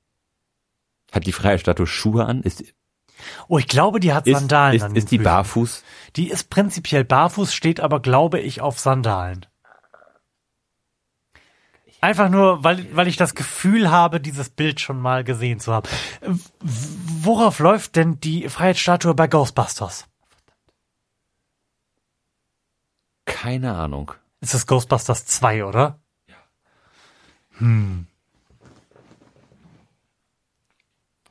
[1.12, 2.42] Hat die Freiheitsstatue Schuhe an?
[2.42, 2.64] Ist,
[3.48, 5.24] Oh, ich glaube, die hat ist, Sandalen ist, an den ist die Füßen.
[5.24, 5.84] barfuß?
[6.16, 9.44] Die ist prinzipiell barfuß, steht aber, glaube ich, auf Sandalen.
[12.00, 15.88] Einfach nur, weil, weil ich das Gefühl habe, dieses Bild schon mal gesehen zu haben.
[17.20, 20.06] Worauf läuft denn die Freiheitsstatue bei Ghostbusters?
[23.24, 24.12] Keine Ahnung.
[24.40, 25.98] Ist es Ghostbusters 2, oder?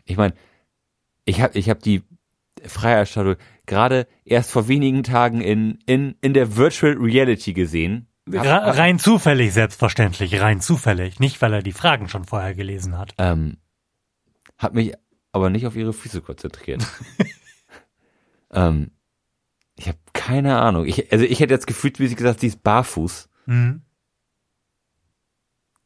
[0.06, 0.34] Ich meine,
[1.26, 2.04] ich habe ich hab die
[2.66, 8.08] Freiheitsstatue gerade erst vor wenigen Tagen in, in, in der Virtual Reality gesehen.
[8.30, 11.22] Ra rein zufällig, selbstverständlich, rein zufällig.
[11.22, 13.14] Nicht, weil er die Fragen schon vorher gelesen hat.
[13.18, 13.58] Ähm,
[14.58, 14.94] hab mich
[15.38, 16.86] aber nicht auf ihre Füße konzentriert.
[18.52, 18.92] ähm,
[19.76, 20.86] ich habe keine Ahnung.
[20.86, 23.30] Ich, also ich hätte jetzt gefühlt, wie sie gesagt, sie ist barfuß.
[23.46, 23.82] Mhm.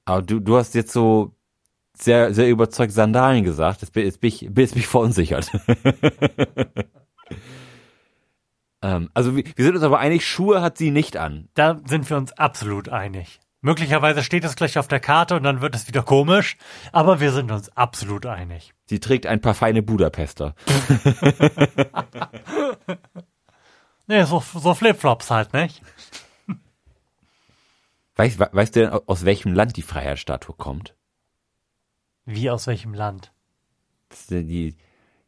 [0.05, 1.35] Aber du, du hast jetzt so
[1.95, 3.81] sehr, sehr überzeugt Sandalen gesagt.
[3.81, 5.51] Jetzt bin, jetzt bin ich, jetzt bin ich verunsichert.
[8.81, 11.49] Ähm, also wir, wir sind uns aber einig, Schuhe hat sie nicht an.
[11.53, 13.39] Da sind wir uns absolut einig.
[13.63, 16.57] Möglicherweise steht es gleich auf der Karte und dann wird es wieder komisch,
[16.91, 18.73] aber wir sind uns absolut einig.
[18.87, 20.55] Sie trägt ein paar feine Budapester.
[24.07, 25.81] Nee, so, so Flipflops halt, nicht?
[28.15, 30.95] Weißt, we- weißt du denn, aus welchem Land die Freiheitsstatue kommt?
[32.25, 33.31] Wie aus welchem Land?
[34.11, 34.75] Ist Die,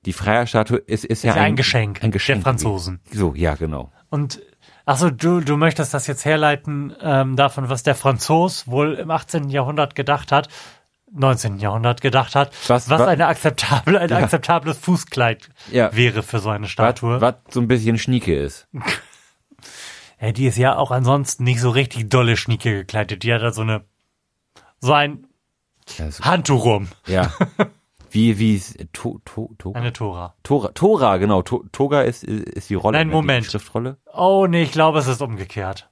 [0.05, 2.39] die Freiheitsstatue ist, ist, ja, Ist ja ein Geschenk Ein Geschenk.
[2.39, 2.99] der Franzosen.
[3.09, 3.91] So, ja, genau.
[4.09, 4.41] Und
[4.85, 9.49] achso, du, du möchtest das jetzt herleiten ähm, davon, was der Franzos wohl im 18.
[9.49, 10.49] Jahrhundert gedacht hat,
[11.11, 11.59] 19.
[11.59, 14.17] Jahrhundert gedacht hat, Was- was, wa- eine akzeptable, ein Ja.
[14.17, 15.95] akzeptables Fußkleid Ja.
[15.95, 17.21] wäre für so eine Was, Statue.
[17.21, 18.67] was so ein bisschen Schnieke ist.
[20.21, 23.23] Ja, die ist ja auch ansonsten nicht so richtig dolle Schnieke gekleidet.
[23.23, 23.83] Die hat da so eine
[24.79, 25.27] so ein
[26.21, 26.87] Handtuch rum.
[27.07, 27.33] ja.
[28.13, 30.35] Wie, wie, ist- to, to, to, Eine Tora.
[30.43, 31.41] Tora, Tora, genau.
[31.41, 32.97] To, Toga ist, ist die Rolle.
[32.99, 33.45] Nein, ne, Moment.
[33.45, 33.97] Die Schriftrolle.
[34.13, 35.89] Oh nee, ich glaube, es ist umgekehrt.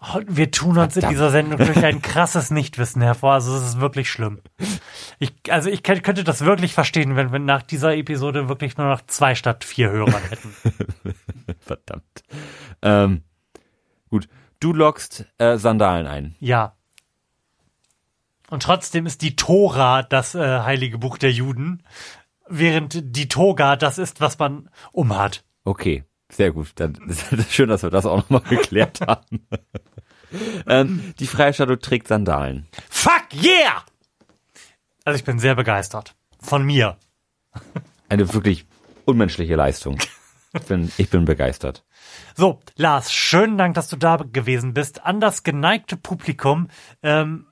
[0.00, 1.12] Oh, wir tun uns in Verdammt.
[1.12, 3.32] dieser Sendung durch ein krasses Nichtwissen hervor.
[3.32, 4.40] Also es ist wirklich schlimm.
[5.18, 8.86] Ich, also ich könnt- könnte das wirklich verstehen, wenn wir nach dieser Episode wirklich nur
[8.86, 10.54] noch zwei statt vier Hörer hätten.
[11.58, 12.22] Verdammt.
[12.82, 13.22] Ähm,
[14.08, 14.28] gut.
[14.60, 16.36] Du lockst äh, Sandalen ein.
[16.38, 16.74] Ja.
[18.50, 21.82] Und trotzdem ist die Tora das äh, heilige Buch der Juden,
[22.48, 25.44] während die Toga das ist, was man umhat.
[25.64, 26.72] Okay, sehr gut.
[26.76, 29.46] Dann ist es schön, dass wir das auch nochmal geklärt haben.
[30.66, 32.66] ähm, die Freistatue trägt Sandalen.
[32.88, 33.84] Fuck yeah!
[35.04, 36.14] Also ich bin sehr begeistert.
[36.40, 36.96] Von mir.
[38.08, 38.66] Eine wirklich
[39.04, 39.98] unmenschliche Leistung.
[40.54, 41.84] Ich bin, ich bin begeistert.
[42.34, 45.04] So, Lars, schönen Dank, dass du da gewesen bist.
[45.04, 46.68] An das geneigte Publikum
[47.02, 47.47] ähm,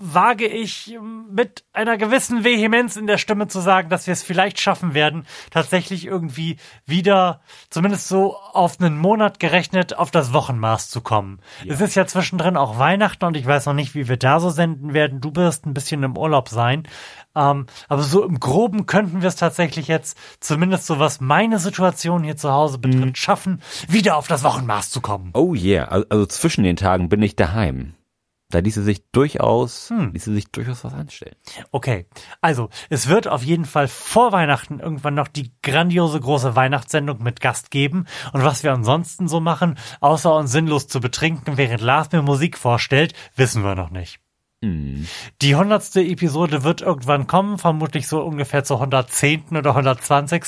[0.00, 4.22] wage ich ähm, mit einer gewissen Vehemenz in der Stimme zu sagen, dass wir es
[4.22, 10.88] vielleicht schaffen werden, tatsächlich irgendwie wieder, zumindest so auf einen Monat gerechnet, auf das Wochenmaß
[10.88, 11.40] zu kommen.
[11.68, 14.50] Es ist ja zwischendrin auch Weihnachten und ich weiß noch nicht, wie wir da so
[14.50, 15.20] senden werden.
[15.20, 16.88] Du wirst ein bisschen im Urlaub sein.
[17.36, 22.24] Ähm, aber so im Groben könnten wir es tatsächlich jetzt, zumindest so was meine Situation
[22.24, 25.30] hier zu Hause betrifft, schaffen, wieder auf das Wochenmaß zu kommen.
[25.34, 27.94] Oh yeah, also zwischen den Tagen bin ich daheim.
[28.50, 31.36] Da ließe sich durchaus, ließe sich durchaus was anstellen.
[31.70, 32.06] Okay,
[32.40, 37.40] also es wird auf jeden Fall vor Weihnachten irgendwann noch die grandiose große Weihnachtssendung mit
[37.40, 38.06] Gast geben.
[38.32, 42.58] Und was wir ansonsten so machen, außer uns sinnlos zu betrinken, während Lars mir Musik
[42.58, 44.20] vorstellt, wissen wir noch nicht.
[44.62, 49.56] Die hundertste Episode wird irgendwann kommen, vermutlich so ungefähr zur 110.
[49.56, 50.42] oder 120.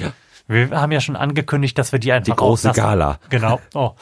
[0.00, 0.12] Ja.
[0.48, 2.82] Wir haben ja schon angekündigt, dass wir die einfach Die große auslassen.
[2.82, 3.18] Gala.
[3.28, 3.60] Genau.
[3.74, 3.92] Oh.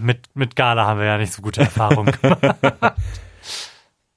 [0.00, 2.94] Mit, mit Gala haben wir ja nicht so gute Erfahrungen gemacht.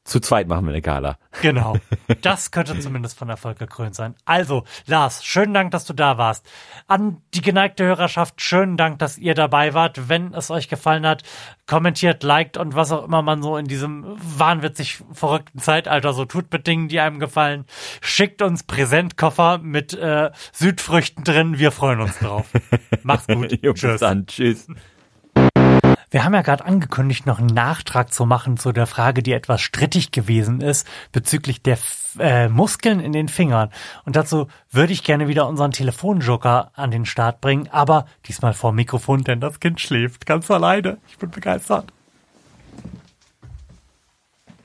[0.05, 1.17] Zu zweit machen wir eine Gala.
[1.41, 1.77] Genau.
[2.21, 4.13] Das könnte zumindest von Erfolg gekrönt sein.
[4.25, 6.47] Also, Lars, schönen Dank, dass du da warst.
[6.87, 10.07] An die geneigte Hörerschaft, schönen Dank, dass ihr dabei wart.
[10.07, 11.23] Wenn es euch gefallen hat,
[11.65, 16.51] kommentiert, liked und was auch immer man so in diesem wahnwitzig verrückten Zeitalter so tut
[16.51, 17.65] mit Dingen, die einem gefallen.
[18.01, 21.57] Schickt uns Präsentkoffer mit äh, Südfrüchten drin.
[21.57, 22.45] Wir freuen uns drauf.
[23.03, 23.51] Macht's gut.
[23.63, 23.99] Jo, bis Tschüss.
[23.99, 24.27] dann.
[24.27, 24.67] Tschüss.
[26.15, 29.59] Wir haben ja gerade angekündigt, noch einen Nachtrag zu machen zu der Frage, die etwas
[29.59, 31.77] strittig gewesen ist, bezüglich der
[32.19, 33.69] äh, Muskeln in den Fingern.
[34.05, 38.71] Und dazu würde ich gerne wieder unseren Telefonjoker an den Start bringen, aber diesmal vor
[38.71, 40.99] dem Mikrofon, denn das Kind schläft ganz alleine.
[41.09, 41.91] Ich bin begeistert.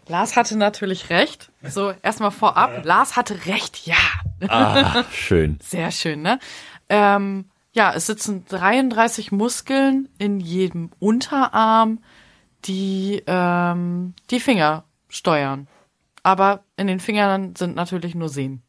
[0.06, 1.50] Lars hatte natürlich recht.
[1.64, 2.84] So, erstmal vorab.
[2.84, 3.96] Lars hatte recht, ja.
[4.46, 5.58] Ah, schön.
[5.60, 6.38] Sehr schön, ne?
[6.88, 12.04] Ähm, ja, es sitzen 33 Muskeln in jedem Unterarm, die
[12.66, 13.22] die
[14.30, 15.68] die Finger steuern.
[16.22, 18.62] Aber in den Fingern sind natürlich nur Sehnen.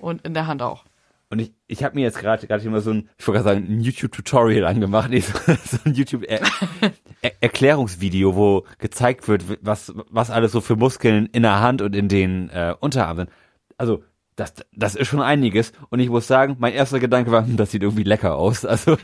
[0.00, 0.84] Und in der Hand auch.
[1.28, 3.80] Und ich, ich habe mir jetzt gerade gerade immer so ein, ich wollte sagen, ein
[3.80, 5.32] YouTube-Tutorial angemacht, nee, so,
[5.64, 11.82] so ein YouTube-Erklärungsvideo, wo gezeigt wird, was, was alles so für Muskeln in der Hand
[11.82, 13.36] und in den äh, Unterarmen sind.
[13.76, 14.04] Also,
[14.36, 15.72] das, das ist schon einiges.
[15.88, 18.64] Und ich muss sagen, mein erster Gedanke war, hm, das sieht irgendwie lecker aus.
[18.64, 18.96] Also,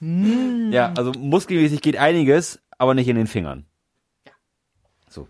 [0.00, 3.66] ja, also muskelmäßig geht einiges, aber nicht in den Fingern.
[5.08, 5.28] So,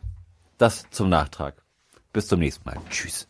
[0.57, 1.63] das zum Nachtrag.
[2.13, 2.79] Bis zum nächsten Mal.
[2.89, 3.29] Tschüss.